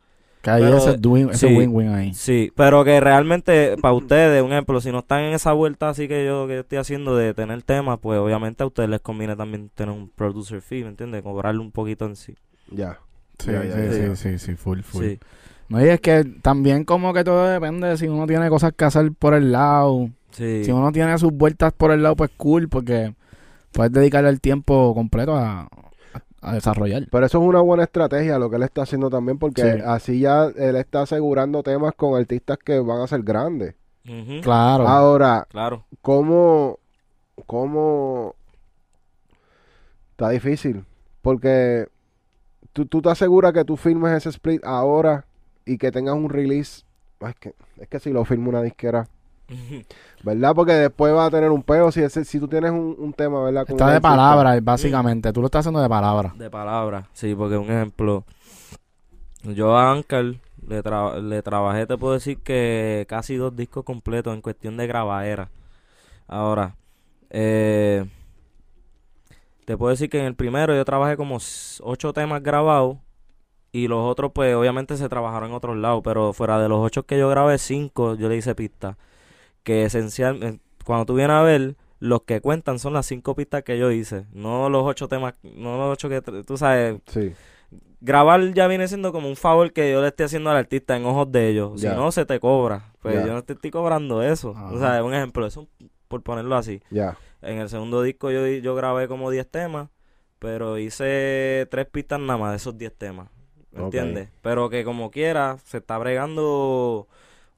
[0.44, 1.46] Que hay Pero, ese sí.
[1.46, 2.12] win-win ahí.
[2.12, 6.06] Sí, pero que realmente para ustedes, un ejemplo, si no están en esa vuelta así
[6.06, 9.36] que yo, que yo estoy haciendo de tener temas, pues obviamente a ustedes les conviene
[9.36, 11.22] también tener un producer fee, ¿me entiendes?
[11.22, 12.34] Cobrarle un poquito en sí.
[12.70, 12.98] Ya.
[13.38, 15.04] Sí, Ya, ya, sí, ya, sí, sí, sí, full, full.
[15.06, 15.18] Sí.
[15.70, 18.84] No, y es que también como que todo depende de si uno tiene cosas que
[18.84, 20.10] hacer por el lado.
[20.32, 20.62] Sí.
[20.62, 23.14] Si uno tiene sus vueltas por el lado, pues cool, porque
[23.72, 25.70] puedes dedicarle el tiempo completo a,
[26.44, 27.06] a- a desarrollar.
[27.10, 29.78] Pero eso es una buena estrategia lo que él está haciendo también porque Sí.
[29.84, 33.74] así ya él está asegurando temas con artistas que van a ser grandes.
[34.42, 34.86] Claro.
[34.86, 35.84] Ahora, Claro.
[36.02, 36.78] ¿cómo,
[37.46, 38.34] cómo
[40.10, 40.84] está difícil?
[41.22, 41.86] Porque
[42.72, 45.24] tú, tú te aseguras que tú firmes ese split ahora
[45.64, 46.82] y que tengas un release.
[47.20, 49.08] Es que, es que si lo firma una disquera,
[50.22, 50.54] ¿verdad?
[50.54, 53.42] Porque después va a tener un peo si, ese- si tú tienes un, un tema,
[53.44, 53.66] ¿verdad?
[53.66, 54.08] con Está de artista.
[54.08, 55.32] palabra, básicamente.
[55.32, 56.32] Tú lo estás haciendo de palabra.
[56.36, 58.24] De palabra, sí, porque un ejemplo,
[59.44, 60.36] yo a Anker
[60.66, 64.86] le, tra- le trabajé, te puedo decir que casi dos discos completos en cuestión de
[64.86, 65.50] grabadera.
[66.26, 66.76] Ahora,
[67.30, 68.04] eh,
[69.64, 71.38] te puedo decir que en el primero yo trabajé como
[71.82, 72.98] ocho temas grabados
[73.72, 77.04] y los otros pues obviamente se trabajaron en otros lados, pero fuera de los ocho
[77.04, 78.96] que yo grabé, cinco yo le hice pistas.
[79.64, 83.76] Que esencialmente, cuando tú vienes a ver, los que cuentan son las cinco pistas que
[83.78, 87.32] yo hice, no los ocho temas, no los ocho que tú sabes, Sí,
[88.00, 91.06] grabar ya viene siendo como un favor que yo le estoy haciendo al artista en
[91.06, 91.80] ojos de ellos.
[91.80, 92.92] Si no, se te cobra.
[93.00, 93.26] Pues Ya.
[93.26, 94.50] yo no te estoy cobrando eso.
[94.54, 94.70] Ajá.
[94.72, 95.66] O sea, un ejemplo, eso
[96.08, 96.80] por ponerlo así.
[96.90, 97.16] ya.
[97.40, 99.88] En el segundo disco yo, yo grabé como 10 temas,
[100.38, 103.28] pero hice tres pistas nada más de esos 10 temas.
[103.70, 104.28] ¿Me entiendes?
[104.42, 107.06] Pero que como quiera, se está bregando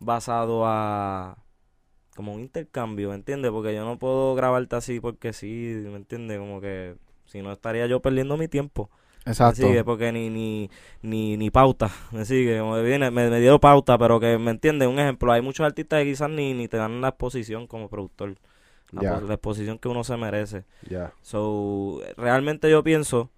[0.01, 1.37] basado a
[2.17, 3.53] como un intercambio, ¿me entiendes?
[3.53, 6.39] Porque yo no puedo grabarte así porque sí, ¿me entiendes?
[6.39, 6.97] Como que
[7.27, 8.91] si no estaría yo perdiendo mi tiempo.
[9.27, 9.63] Exacto.
[9.63, 10.71] Me sigue porque ni, ni,
[11.03, 14.87] ni, ni pauta, me sigue, como viene, me, me dieron pauta, pero que me entiende,
[14.87, 18.37] un ejemplo, hay muchos artistas que quizás ni, ni te dan la exposición como productor,
[18.93, 20.65] la, exposición que uno se merece.
[20.89, 21.13] Ya.
[21.23, 23.31] So, realmente yo pienso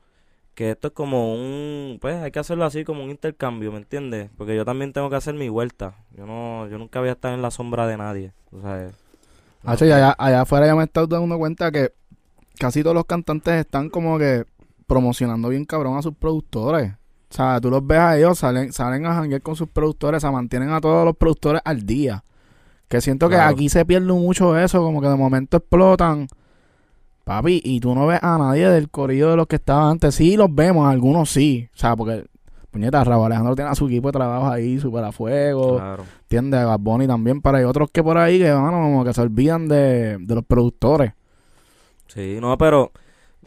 [0.59, 4.29] que esto es como un, pues hay que hacerlo así como un intercambio, ¿me entiendes?
[4.37, 5.95] Porque yo también tengo que hacer mi vuelta.
[6.17, 8.33] Yo no, yo nunca voy a estar en la sombra de nadie.
[8.51, 8.91] O sea,
[9.87, 11.93] y allá, allá afuera ya me he estado dando cuenta que
[12.59, 14.47] casi todos los cantantes están como que
[14.89, 16.93] promocionando bien cabrón a sus productores.
[17.31, 20.31] O sea, tú los ves a ellos, salen, salen a janguear con sus productores, se
[20.33, 22.25] mantienen a todos los productores al día.
[22.89, 26.27] Que siento que aquí se pierde mucho eso, como que de momento explotan.
[27.29, 30.14] Papi, y tú no ves a nadie del corillo de los que estaban antes.
[30.14, 31.68] Sí, los vemos, algunos sí.
[31.74, 32.24] O sea, porque,
[32.70, 35.76] puñeta, Raúl Alejandro tiene a su equipo de trabajo ahí, súper a fuego.
[35.76, 36.05] claro.
[36.22, 36.64] ¿Entiendes?
[36.64, 40.16] Bad Bunny también, pero hay otros que por ahí que, como que se olvidan de,
[40.16, 41.12] de los productores.
[42.07, 42.93] Sí, no, pero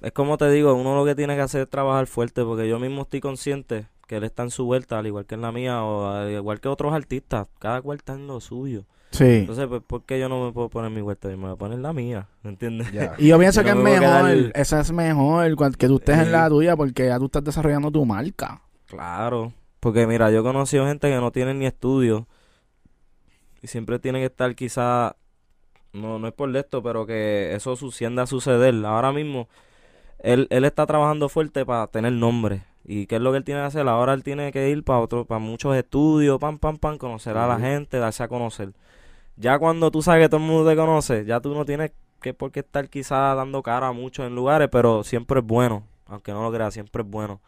[0.03, 2.77] es como te digo, uno lo que tiene que hacer es trabajar fuerte, porque yo
[2.77, 5.83] mismo estoy consciente que él está en su vuelta, al igual que en la mía,
[5.83, 8.83] o al igual que otros artistas, cada cual está en lo suyo.
[9.11, 9.25] Sí.
[9.25, 11.29] Entonces, pues, ¿por qué yo no me puedo poner mi vuelta?
[11.29, 12.87] Yo me voy a poner la mía, ¿me entiendes?
[13.17, 15.97] Y yo pienso Yo que es no mejor, quedar- esa es mejor, cual- que tú
[15.97, 18.61] estés en la tuya porque ya tú estás desarrollando tu marca.
[18.87, 19.51] Claro,
[19.81, 22.27] porque mira, yo he conocido gente que no tiene ni estudio
[23.61, 25.15] y siempre tiene que estar quizá,
[25.93, 28.73] no, no es por esto, pero que eso sucienda a suceder.
[28.85, 29.49] Ahora mismo,
[30.19, 32.63] él, él está trabajando fuerte para tener nombre.
[32.83, 33.87] ¿Y qué es lo que él tiene que hacer?
[33.87, 37.45] Ahora él tiene que ir para otro, para muchos estudios, pam, pam, pam, conocer a
[37.47, 38.71] la gente, darse a conocer.
[39.41, 42.35] Ya cuando tú sabes que todo el mundo te conoce, ya tú no tienes que
[42.35, 46.31] por qué estar quizá dando cara a muchos en lugares, pero siempre es bueno, aunque
[46.31, 47.41] no lo creas, siempre es bueno.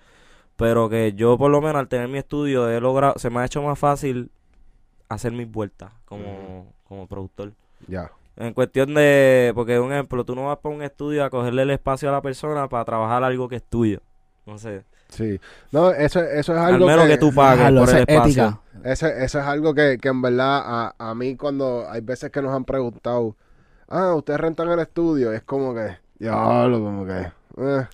[0.56, 3.46] Pero que yo por lo menos al tener mi estudio he logrado, se me ha
[3.46, 4.32] hecho más fácil
[5.08, 7.54] hacer mis vueltas como, como productor.
[7.88, 8.12] Ya.
[8.38, 11.70] En cuestión de, porque un ejemplo, tú no vas para un estudio a cogerle el
[11.70, 14.00] espacio a la persona para trabajar algo que es tuyo.
[14.48, 14.84] No sé.
[15.10, 15.40] Sí.
[15.72, 18.46] No, eso, eso es Al algo menos que, tú pagues por el es espacio.
[18.46, 18.60] ética.
[18.84, 22.42] Eso, eso es algo que, que en verdad a, a mí cuando hay veces que
[22.42, 23.36] nos han preguntado,
[23.90, 27.88] ah, ustedes rentan el estudio, es como que, diablo, como que, eh,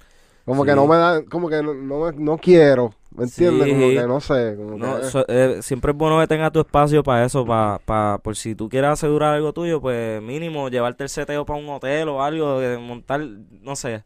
[0.46, 3.68] como que no me dan, como que no, no, me- no quiero, ¿me entiendes?
[3.68, 3.74] Sí.
[3.74, 5.12] Como que no sé, como No, que, eh.
[5.12, 8.56] so- eh, siempre es bueno que tengas tu espacio para eso, para, para, por si
[8.56, 12.60] tú quieres asegurar algo tuyo, pues mínimo llevarte el seteo para un hotel o algo,
[12.80, 13.22] montar,
[13.62, 14.04] no sé,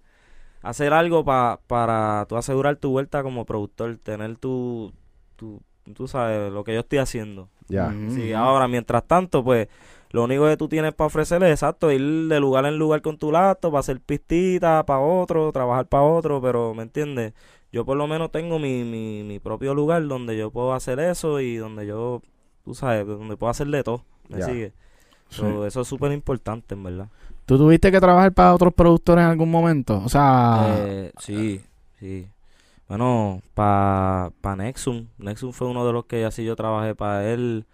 [0.64, 4.92] hacer algo pa- para tú asegurar tu vuelta como productor, tener tu,
[5.36, 5.62] tu,
[5.94, 7.50] tú sabes, lo que yo estoy haciendo.
[7.68, 7.94] ya.
[8.10, 9.68] Sí, ahora, mientras tanto, pues,
[10.12, 13.18] lo único que tú tienes para ofrecerle es exacto, ir de lugar en lugar con
[13.18, 17.34] tu laptop, para hacer pistita para otro, trabajar para otro, pero, ¿me entiendes?
[17.72, 21.40] Yo por lo menos tengo mi, mi, mi propio lugar donde yo puedo hacer eso
[21.40, 22.22] y donde yo,
[22.64, 24.74] tú sabes, donde puedo hacer de todo, ¿me sigue?
[25.30, 25.38] Sí.
[25.38, 27.08] So, eso es súper importante, en verdad.
[27.54, 30.02] ¿Tú tuviste que trabajar para otros productores en algún momento?
[30.04, 31.62] O sea, Eh, sí,
[32.00, 32.26] sí.
[32.88, 35.06] Bueno, para pa Nexum.
[35.20, 37.66] Nexum fue uno de los que así yo trabajé para él.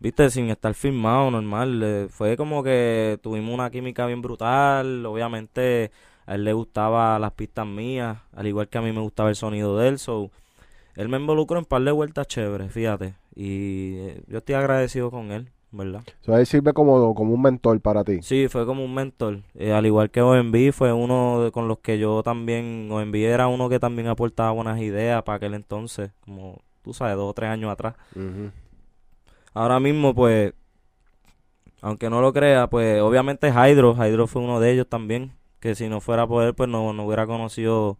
[0.00, 1.80] Viste, sin estar firmado, normal.
[1.84, 5.06] eh, fue como que tuvimos una química bien brutal.
[5.06, 5.92] Obviamente
[6.26, 9.36] a él le gustaba las pistas mías, al igual que a mí me gustaba el
[9.36, 9.98] sonido de él.
[10.00, 10.32] So,
[10.96, 13.14] él me involucró en par de vueltas chéveres, fíjate.
[13.36, 16.02] Y eh, yo estoy agradecido con él, ¿verdad?
[16.20, 18.22] So, ahí sirve como, como un mentor para ti.
[18.22, 19.40] Sí, fue como un mentor.
[19.54, 22.88] Eh, al igual que OMB, fue uno de- con los que yo también.
[22.90, 27.30] OMB era uno que también aportaba buenas ideas para aquel entonces, como tú sabes, dos
[27.30, 27.94] o tres años atrás.
[29.54, 30.52] Ahora mismo, pues,
[31.80, 33.94] aunque no lo crea, pues obviamente Hydro.
[33.94, 35.32] Hydro fue uno de ellos también.
[35.60, 37.98] Que si no fuera por él, pues no, no hubiera conocido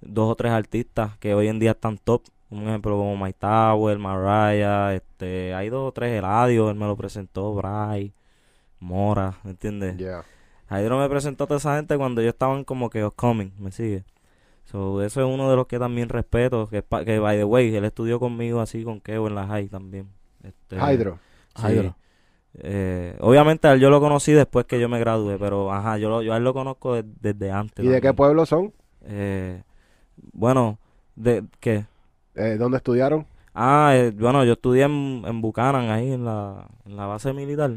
[0.00, 2.22] dos o tres artistas que hoy en día están top.
[2.50, 6.96] Un ejemplo como My Tower, Mariah, este, hay dos o tres, Eladio, él me lo
[6.96, 8.12] presentó, Bray,
[8.80, 9.96] Mora, ¿me entiendes?
[9.98, 10.24] Ya.
[10.70, 14.04] Hydro me presentó a toda esa gente cuando yo estaban como que upcoming, ¿me sigue?
[14.64, 17.84] So, eso es uno de los que también respeto, que, que by the way, él
[17.84, 20.08] estudió conmigo así con Keo en la high también.
[20.42, 21.18] Este, Hydro.
[21.56, 21.66] sí.
[21.66, 21.96] Hydro.
[22.60, 26.08] Eh, obviamente a él yo lo conocí después que yo me gradué, pero ajá, yo,
[26.08, 27.84] lo- yo a él lo conozco de- desde antes.
[27.84, 28.72] ¿Y de qué pueblo son?
[29.04, 29.62] Eh,
[30.32, 30.78] bueno,
[31.14, 31.86] ¿de qué?
[32.38, 33.26] Eh, ¿Dónde estudiaron?
[33.54, 37.72] Ah, eh, bueno, yo estudié en, en Buchanan, ahí en la, en la base militar.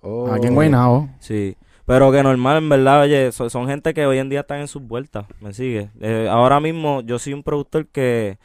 [0.00, 0.30] Oh.
[0.32, 1.08] aquí en Guaynabo.
[1.18, 1.56] Sí,
[1.86, 4.68] pero que normal, en verdad, oye, so- son, gente que hoy en día están en
[4.68, 5.90] sus vueltas, ¿me sigue?
[6.00, 8.38] Eh, ahora mismo yo soy un productor que,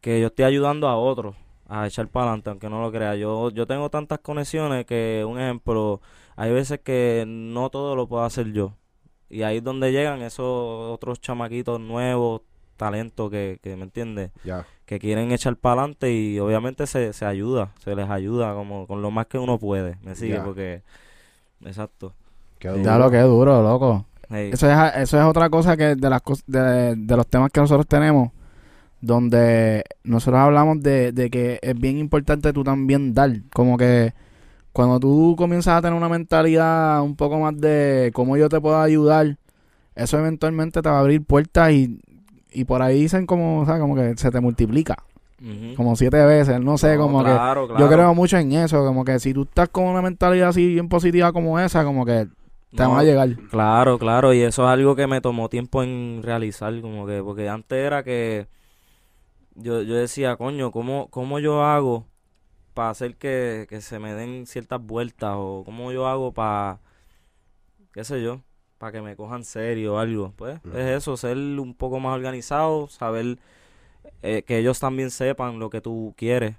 [0.00, 1.36] que yo estoy ayudando a otros
[1.68, 3.14] a echar para adelante, aunque no lo crea.
[3.16, 6.00] Yo, yo tengo tantas conexiones que, un ejemplo,
[6.36, 8.74] hay veces que no todo lo puedo hacer yo.
[9.28, 10.44] Y ahí es donde llegan esos
[10.92, 12.42] otros chamaquitos nuevos,
[12.80, 14.30] talentos que, que ¿me entiendes?
[14.86, 19.02] Que quieren echar para adelante y obviamente se, se ayuda, se les ayuda como con
[19.02, 20.82] lo más que uno puede, me sigue, porque
[21.64, 22.14] exacto.
[22.58, 22.74] Qué Sí.
[22.78, 22.84] duro.
[22.84, 24.06] Ya lo que es duro, loco.
[24.30, 27.60] Hey, Eso es, eso es otra cosa que de las de, de los temas que
[27.60, 28.30] nosotros tenemos,
[29.00, 33.30] donde nosotros hablamos de, de que es bien importante tú también dar.
[33.52, 34.12] Como que
[34.72, 38.80] cuando tú comienzas a tener una mentalidad un poco más de cómo yo te puedo
[38.80, 39.36] ayudar,
[39.94, 41.98] eso eventualmente te va a abrir puertas y,
[42.52, 44.96] y por ahí dicen como, o sea, como que se te multiplica.
[45.76, 47.74] Como siete veces, no sé, No, como claro, que...
[47.74, 47.74] claro.
[47.74, 50.88] Yo creo mucho en eso, como que si tú estás con una mentalidad así bien
[50.88, 52.28] positiva como esa, como que
[52.74, 53.38] te No, van a llegar.
[53.48, 57.48] Claro, claro, y eso es algo que me tomó tiempo en realizar, como que, porque
[57.48, 58.48] antes era que
[59.54, 62.06] yo, yo decía, coño, ¿cómo, cómo yo hago
[62.74, 65.34] para hacer que, que se me den ciertas vueltas?
[65.36, 66.80] O cómo yo hago para,
[67.92, 68.40] qué sé yo,
[68.80, 70.32] para que me cojan serio o algo.
[70.36, 73.36] Pues es eso, ser un poco más organizado, saber
[74.22, 76.56] eh, que ellos también sepan lo que tú quieres,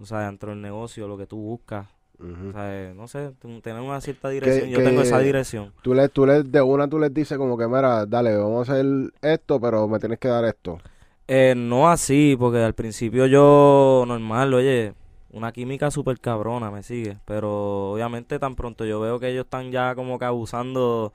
[0.00, 1.86] o sea, dentro del negocio, lo que tú buscas.
[2.18, 4.70] O sea, no sé, tener una cierta dirección.
[4.70, 5.72] Yo que- tengo esa dirección.
[5.82, 8.72] Tú le, tú le, de una tú les dices como que, mira, dale, vamos a
[8.72, 8.86] hacer
[9.20, 10.80] esto, pero me tienes que dar esto.
[11.28, 14.94] Eh, no así, porque al principio yo, normal, oye,
[15.30, 17.18] una química súper cabrona, me sigue.
[17.26, 21.12] Pero obviamente tan pronto yo veo que ellos están ya como que abusando,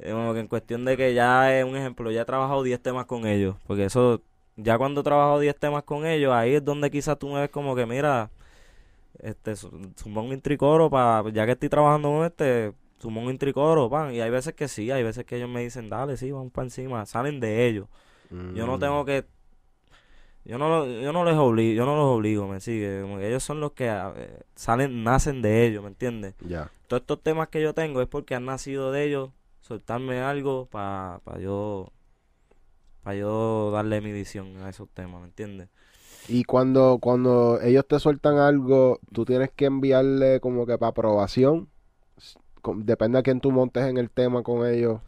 [0.00, 2.80] eh, como que en cuestión de que ya es un ejemplo, ya he trabajado 10
[2.80, 3.56] temas con ellos.
[3.66, 4.20] Porque eso,
[4.56, 7.50] ya cuando he trabajado 10 temas con ellos, ahí es donde quizás tú me ves
[7.50, 8.30] como que, mira,
[9.20, 14.14] este, zumba un intricoro para, ya que estoy trabajando con este, zumba un intricoro, pan.
[14.14, 16.66] Y hay veces que sí, hay veces que ellos me dicen, dale, sí, vamos para
[16.66, 17.86] encima, salen de ellos.
[18.54, 18.80] Yo no Mm.
[18.80, 19.24] tengo que
[20.44, 23.42] yo no yo no les obligo, yo no los obligo, me sigue, como que ellos
[23.42, 26.34] son los que eh, salen nacen de ellos, ¿me entiendes?
[26.40, 26.70] Ya.
[26.86, 29.30] Todos estos temas que yo tengo es porque han nacido de ellos,
[29.68, 31.92] soltarme algo para yo
[33.02, 35.68] para yo darle mi visión a esos temas, ¿me entiendes?
[36.28, 41.68] Y cuando, cuando ellos te sueltan algo, tú tienes que enviarle como que para aprobación.
[42.76, 45.00] Depende a quién tú montes en el tema con ellos.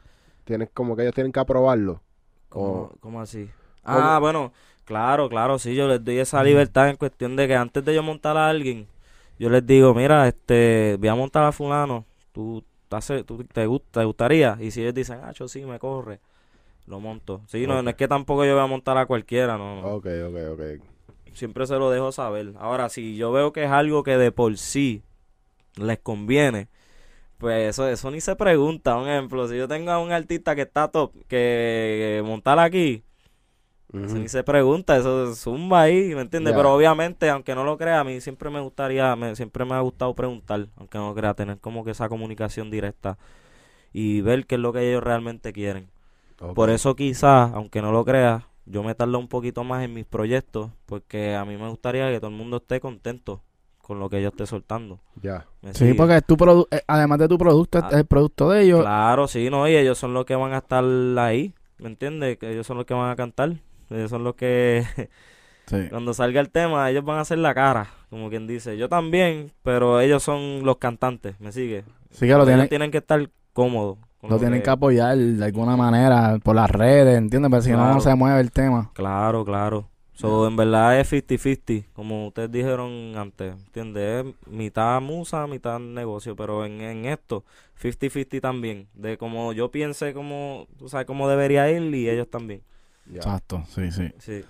[0.45, 2.01] Tienes como que ellos tienen que aprobarlo.
[2.49, 2.91] ¿Cómo, Oh.
[3.01, 3.51] cómo así?
[3.85, 3.99] ¿Cómo?
[4.01, 4.53] Ah, bueno,
[4.85, 8.03] claro, claro, sí, yo les doy esa libertad en cuestión de que antes de yo
[8.03, 8.87] montar a alguien,
[9.39, 14.05] yo les digo, mira, este, voy a montar a fulano, tú, te te, gusta, te
[14.05, 16.21] gustaría, y si ellos dicen, ah, yo sí, me corre,
[16.87, 17.43] lo monto.
[17.47, 19.95] Sí, no, no es que tampoco yo voy a montar a cualquiera, no, no.
[19.95, 20.61] Ok, ok, ok.
[21.33, 22.53] siempre se lo dejo saber.
[22.59, 25.03] Ahora, si yo veo que es algo que de por sí
[25.77, 26.69] les conviene,
[27.39, 28.97] pues eso, eso ni se pregunta.
[28.97, 33.03] Un ejemplo, si yo tengo a un artista que está top, que montar aquí,
[33.93, 36.55] ni se pregunta, eso zumba ahí, ¿me entiendes?
[36.55, 39.81] Pero obviamente, aunque no lo crea, a mí siempre me gustaría, me, siempre me ha
[39.81, 43.19] gustado preguntar, aunque no lo crea, tener como que esa comunicación directa
[43.93, 45.89] y ver qué es lo que ellos realmente quieren.
[46.55, 50.07] Por eso quizás, aunque no lo creas, yo me tardo un poquito más en mis
[50.07, 53.43] proyectos, porque a mí me gustaría que todo el mundo esté contento
[53.83, 55.01] con lo que yo esté soltando.
[55.21, 55.47] Ya.
[55.63, 57.99] ¿Me Sí, porque es tu produ- eh, además de tu producto, es Ah.
[57.99, 58.81] el producto de ellos.
[58.83, 60.85] Claro, sí, no, y ellos son los que van a estar
[61.19, 62.39] ahí, ¿me entiendes?
[62.39, 63.57] Que ellos son los que van a cantar,
[63.91, 64.85] ellos son los que
[65.67, 65.87] Sí.
[65.89, 68.77] cuando salga el tema, ellos van a hacer la cara, como quien dice.
[68.77, 71.85] Yo también, pero ellos son los cantantes, ¿me sigue?
[72.11, 73.99] Sí que lo Ellos tienen, tienen que estar cómodos.
[74.29, 77.51] lo tienen que apoyar de alguna manera por las redes, ¿entiendes?
[77.51, 77.95] Pero si no, Claro.
[77.95, 78.91] no se mueve el tema.
[78.95, 79.89] Claro, claro.
[80.13, 84.27] So, en verdad es 50-50, como ustedes dijeron antes, ¿entiendes?
[84.27, 87.45] Es mitad musa, mitad negocio, pero en, en esto,
[87.81, 92.61] 50-50 también, de como yo piense como, tú sabes, cómo debería ir y ellos también.
[93.07, 93.17] Ya.
[93.19, 94.11] Exacto, sí, sí.
[94.19, 94.45] Sí.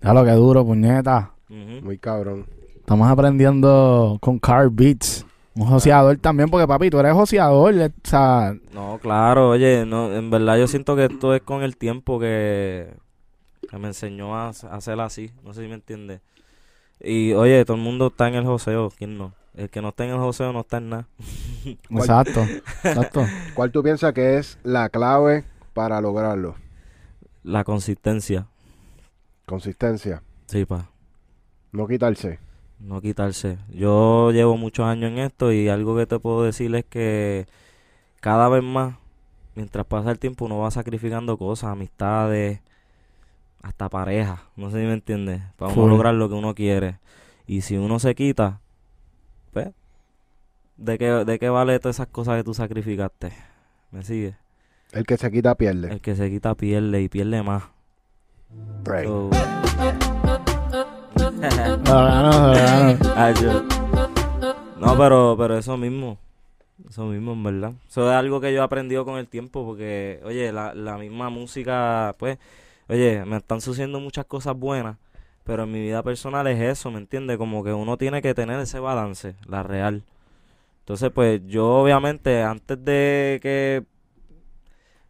[0.00, 1.32] Ya lo que duro, puñeta.
[1.50, 1.84] Ujú.
[1.84, 2.46] Muy cabrón.
[2.76, 5.24] Estamos aprendiendo con Car Beats.
[5.54, 7.74] Un joseador también, porque papi, tú eres joseador.
[7.74, 11.62] eh, O sea, No, claro, oye, no, en verdad yo siento que esto es con
[11.64, 12.94] el tiempo que,
[13.68, 16.20] que me enseñó a, a hacer así, no sé si me entiendes.
[17.00, 19.32] Y oye, todo el mundo está en el joseo, ¿quién no?
[19.56, 21.08] El que no está en el joseo no está en nada.
[21.90, 22.40] ¿Cuál- exacto,
[22.84, 23.26] exacto.
[23.54, 25.42] ¿Cuál tú piensas que es la clave
[25.74, 26.54] para lograrlo?
[27.42, 28.46] La consistencia,
[29.46, 30.22] Consistencia.
[30.46, 30.90] sí, pa.
[31.72, 32.38] No quitarse.
[32.78, 33.58] No quitarse.
[33.70, 37.46] Yo llevo muchos años en esto y algo que te puedo decir es que
[38.20, 38.96] cada vez más,
[39.54, 42.60] mientras pasa el tiempo, uno va sacrificando cosas, amistades,
[43.62, 44.44] hasta pareja.
[44.56, 45.42] No sé si me entiendes.
[45.56, 46.98] Para uno lograr lo que uno quiere.
[47.46, 48.60] Y si uno se quita,
[49.52, 49.70] pues,
[50.76, 53.32] ¿de qué, de qué vale todas esas cosas que tú sacrificaste?
[53.90, 54.36] ¿Me sigue?
[54.92, 55.92] El que se quita pierde.
[55.92, 57.64] El que se quita pierde y pierde más.
[59.04, 59.30] So-
[64.80, 66.18] No, pero, pero eso mismo.
[66.88, 67.72] Eso mismo, en verdad.
[67.88, 71.28] Eso es algo que yo he aprendido con el tiempo porque, oye, la, la misma
[71.28, 72.38] música, pues,
[72.88, 74.96] oye, me están sucediendo muchas cosas buenas,
[75.44, 77.36] pero en mi vida personal es eso, ¿me entiendes?
[77.36, 80.04] Como que uno tiene que tener ese balance, la real.
[80.80, 83.82] Entonces, pues, yo obviamente, antes de que,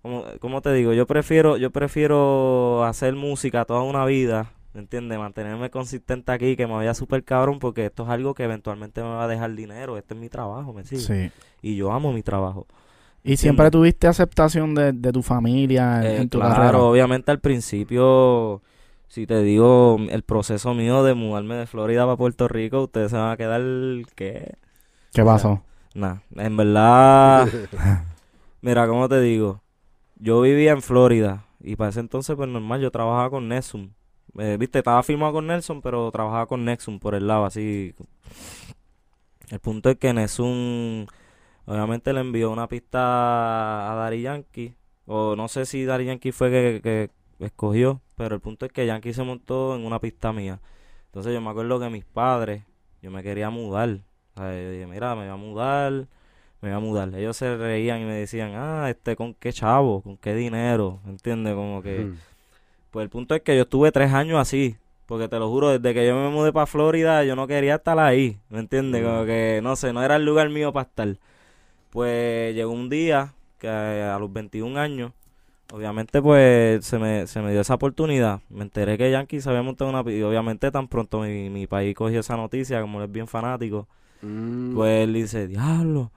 [0.02, 5.18] como, como te digo, yo prefiero, yo prefiero hacer música toda una vida, ¿me entiendes?
[5.18, 9.08] Mantenerme consistente aquí, que me vaya súper cabrón, porque esto es algo que eventualmente me
[9.08, 11.08] va a dejar dinero, este es mi trabajo, ¿me sigue?
[11.08, 11.32] Sí.
[11.62, 12.66] Y yo amo mi trabajo.
[13.22, 16.90] ¿Y siempre tuviste aceptación de, de tu familia en, Eh, en tu claro, carrera?
[16.90, 18.62] obviamente al principio,
[19.08, 23.16] si te digo el proceso mío de mudarme de Florida para Puerto Rico, ustedes se
[23.16, 23.60] van a quedar,
[24.14, 24.54] ¿qué?
[25.12, 25.62] ¿Qué pasó?
[25.94, 27.48] Nah, en verdad,
[28.62, 29.62] mira, ¿cómo te digo?
[30.20, 33.90] Yo vivía en Florida y para ese entonces, pues normal, yo trabajaba con Nexum.
[34.38, 37.94] Eh, Viste, estaba firmado con Nelson, pero trabajaba con Nexum por el lado, así.
[39.50, 41.06] El punto es que Nexum,
[41.66, 44.74] obviamente, le envió una pista a Daddy Yankee.
[45.06, 47.10] O no sé si Daddy Yankee fue que, que
[47.44, 50.60] escogió, pero el punto es que Yankee se montó en una pista mía.
[51.06, 52.62] Entonces yo me acuerdo que mis padres,
[53.02, 54.00] yo me quería mudar.
[54.34, 56.08] O sea, yo dije, mira, me voy a mudar,
[56.60, 57.14] me voy a mudar.
[57.14, 60.02] Ellos se reían y me decían, ah, este, ¿con qué chavo?
[60.02, 61.00] ¿Con qué dinero?
[61.06, 61.54] ¿Entiendes?
[61.54, 62.12] Como que...
[62.90, 64.76] Pues el punto es que yo estuve tres años así.
[65.06, 67.98] Porque te lo juro, desde que yo me mudé para Florida, yo no quería estar
[67.98, 68.38] ahí.
[68.50, 69.02] ¿Me entiendes?
[69.04, 71.16] Como que, no sé, no era el lugar mío para estar.
[71.90, 75.12] Pues llegó un día que a los 21 años,
[75.72, 78.40] obviamente, pues se me, se me dio esa oportunidad.
[78.50, 80.00] Me enteré que Yankee se había montado una.
[80.12, 83.86] Y obviamente, tan pronto mi, mi país cogió esa noticia, como él es bien fanático,
[84.20, 84.74] Mm.
[84.74, 86.10] pues él dice: Diablo.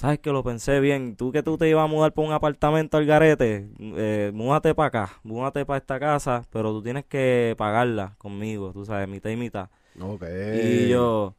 [0.00, 1.14] ¿Sabes que lo pensé bien?
[1.14, 4.86] Tú que tú te ibas a mudar por un apartamento al garete, eh, múdate para
[4.86, 9.36] acá, múdate para esta casa, pero tú tienes que pagarla conmigo, tú sabes, mitad y
[9.36, 9.68] mitad.
[10.00, 10.24] Ok.
[10.52, 11.34] Y yo,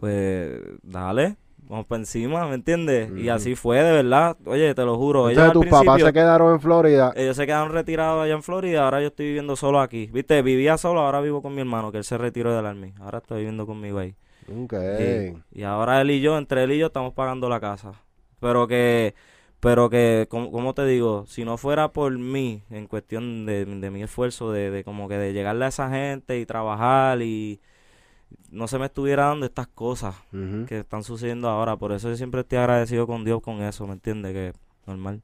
[0.00, 1.36] pues, dale,
[1.68, 3.10] vamos para encima, ¿me entiendes?
[3.16, 4.36] Y así fue, de verdad.
[4.46, 7.12] Oye, te lo juro, Entonces tus papás se quedaron en Florida.
[7.16, 10.06] ellos se quedaron retirados allá en Florida, ahora yo estoy viviendo solo aquí.
[10.12, 12.94] Viste, vivía solo, ahora vivo con mi hermano, que él se retiró del army.
[13.00, 14.14] Ahora estoy viviendo conmigo ahí.
[14.48, 14.74] Ok.
[14.98, 17.92] Y, y ahora él y yo, entre él y yo, estamos pagando la casa.
[18.40, 19.14] Pero que,
[19.60, 23.90] pero que, como, como te digo, si no fuera por mí, en cuestión de, de
[23.90, 27.60] mi esfuerzo, de, de como que de llegarle a esa gente y trabajar y
[28.50, 30.14] no se me estuviera dando estas cosas
[30.66, 31.76] que están sucediendo ahora.
[31.76, 34.32] Por eso yo siempre estoy agradecido con Dios con eso, ¿me entiendes?
[34.32, 34.52] Que
[34.86, 35.22] normal.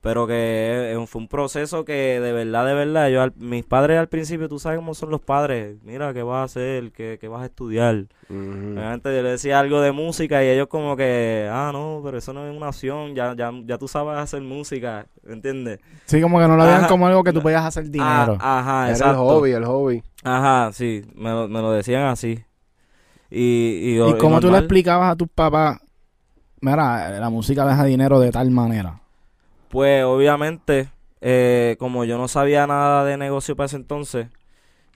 [0.00, 4.08] Pero que fue un proceso que de verdad, de verdad, yo al- mis padres al
[4.08, 5.76] principio, tú sabes cómo son los padres.
[5.82, 6.92] Mira, ¿qué vas a hacer?
[6.92, 8.06] ¿Qué, qué vas a estudiar?
[8.30, 8.78] Ujú.
[8.78, 12.32] Obviamente yo le decía algo de música y ellos como que, ah, no, pero eso
[12.32, 15.80] no es una opción, ya, ya, ya tú sabes hacer música, ¿entiendes?
[16.06, 18.36] Sí, como que no lo vean como algo que tú podías hacer dinero.
[18.40, 19.26] Ah, ajá, Era el exacto.
[19.26, 20.02] hobby, el hobby.
[20.24, 22.42] Ajá, sí, me lo, me lo decían así.
[23.30, 25.80] Y, y, ¿Y cómo tú le explicabas a tus papás?
[26.60, 28.99] Mira, la música deja dinero de tal manera.
[29.70, 30.90] Pues obviamente,
[31.20, 34.26] eh, como yo no sabía nada de negocio para ese entonces,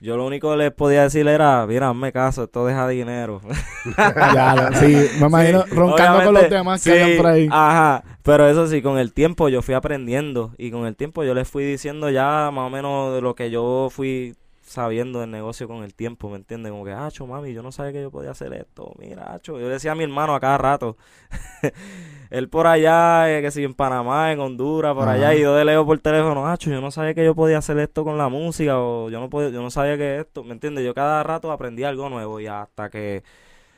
[0.01, 3.41] yo lo único que les podía decir era, mira, hazme caso, esto deja dinero.
[4.33, 7.47] ya, sí, me imagino Sí, roncando con los demás que sí, por ahí.
[7.49, 11.33] Ajá, pero eso sí, con el tiempo yo fui aprendiendo y con el tiempo yo
[11.33, 14.35] les fui diciendo ya más o menos de lo que yo fui
[14.65, 16.71] sabiendo del negocio con el tiempo, ¿me entiendes?
[16.71, 19.67] Como que, acho, mami, yo no sabía que yo podía hacer esto, mira, acho, yo
[19.67, 20.97] le decía a mi hermano a cada rato,
[22.29, 25.65] él por allá, eh, que si en Panamá, en Honduras, por allá, y yo de
[25.65, 28.79] lejos por teléfono, acho, yo no sabía que yo podía hacer esto con la música,
[28.79, 30.85] o yo no podía, yo no sabía que esto, ¿me entiendes?
[30.85, 33.23] Yo cada rato aprendí algo nuevo y hasta que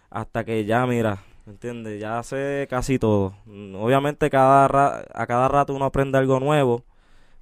[0.09, 1.99] hasta que ya, mira, ¿me entiendes?
[1.99, 3.35] Ya sé casi todo.
[3.75, 6.83] Obviamente cada ra- a cada rato uno aprende algo nuevo,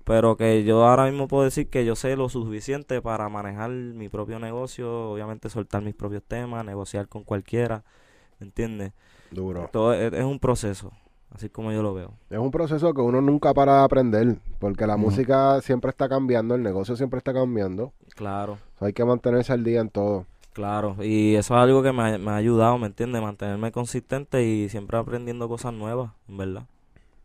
[0.06, 4.08] pero que yo ahora mismo puedo decir que yo sé lo suficiente para manejar mi
[4.08, 7.84] propio negocio, obviamente soltar mis propios temas, negociar con cualquiera,
[8.40, 8.94] ¿me entiendes?
[9.32, 9.68] Duro.
[9.72, 10.92] Todo es, es un proceso,
[11.32, 12.14] así como yo lo veo.
[12.30, 16.54] Es un proceso que uno nunca para de aprender, porque la música siempre está cambiando,
[16.54, 17.92] el negocio siempre está cambiando.
[18.16, 18.54] Claro.
[18.54, 20.28] O sea, hay que mantenerse al día en todo.
[20.54, 23.22] Claro, y eso es algo que me ha, me ha ayudado, ¿me entiendes?
[23.22, 26.64] Mantenerme consistente y siempre aprendiendo cosas nuevas, en verdad.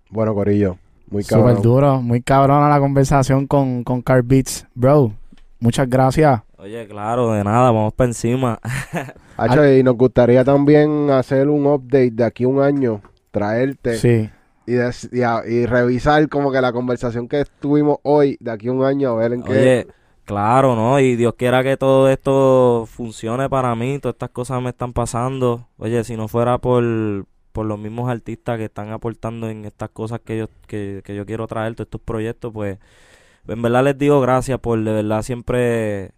[0.08, 0.78] Bueno, Corillo,
[1.10, 1.62] muy Súper cabrón.
[1.62, 4.66] duro, muy cabrona la conversación con, con Car Beats.
[4.74, 5.12] Bro,
[5.58, 6.40] muchas gracias.
[6.58, 8.58] Oye, claro, de nada, vamos para encima.
[9.36, 13.00] Hacho, y nos gustaría también hacer un update de aquí a un año,
[13.30, 14.28] traerte Sí.
[14.66, 18.68] y, des- y, a- y revisar como que la conversación que tuvimos hoy de aquí
[18.68, 19.52] a un año, a ver en qué...
[19.52, 19.86] Oye,
[20.26, 21.00] claro, ¿no?
[21.00, 25.66] Y Dios quiera que todo esto funcione para mí, todas estas cosas me están pasando.
[25.78, 26.84] Oye, si no fuera por,
[27.52, 31.26] por los mismos artistas que están aportando en estas cosas que yo, que, que yo
[31.26, 32.78] quiero traer, todos estos proyectos, pues
[33.48, 36.12] en verdad les digo gracias por de verdad siempre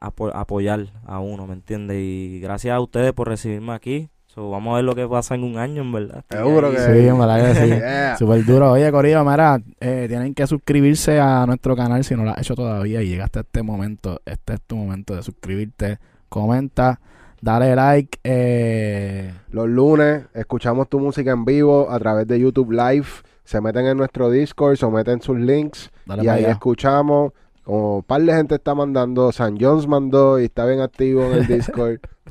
[0.00, 1.96] apo- apoyar a uno, ¿me entiendes?
[2.00, 4.08] Y gracias a ustedes por recibirme aquí.
[4.26, 6.24] So, vamos a ver lo que pasa en un año, en verdad.
[6.30, 7.66] Seguro que- Sí, en verdad que sí.
[7.74, 8.16] Yeah.
[8.16, 8.70] Súper duro.
[8.70, 12.54] Oye, Corillo, mira, eh, tienen que suscribirse a nuestro canal si no lo has hecho
[12.54, 14.20] todavía y llegaste a este momento.
[14.24, 15.98] Este es tu momento de suscribirte.
[16.28, 17.00] Comenta,
[17.40, 18.18] dale like.
[18.24, 23.06] Eh, Los lunes escuchamos tu música en vivo a través de YouTube Live.
[23.44, 26.52] Se meten en nuestro Discord, someten sus links dale y ahí allá.
[26.52, 27.32] escuchamos
[27.64, 31.32] como un par de gente está mandando, San Jones mandó y está bien activo en
[31.34, 31.98] el Discord.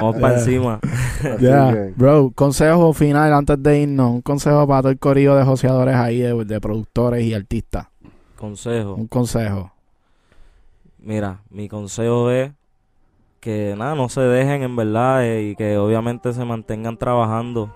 [0.00, 0.80] Vamos para encima.
[1.38, 5.94] Que- bro, consejo final antes de irnos, un consejo para todo el corillo de joseadores
[5.96, 7.86] ahí, de, de productores y artistas.
[8.36, 8.94] Consejo.
[8.94, 9.72] Un consejo.
[10.98, 12.52] Mira, mi consejo es
[13.42, 17.74] que nada, no se dejen en verdad eh, y que obviamente se mantengan trabajando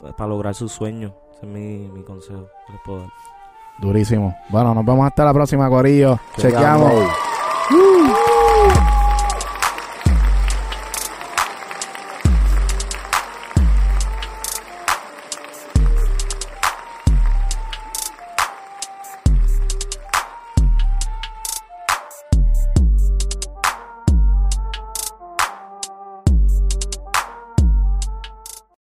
[0.00, 1.12] pues, para lograr sus sueños.
[1.30, 3.10] Ese es mi, mi consejo que les puedo dar.
[3.78, 4.34] Durísimo.
[4.48, 6.18] Bueno, nos vemos hasta la próxima, corillo.
[6.36, 6.90] Chequeamos.
[6.90, 8.25] Chequeamos.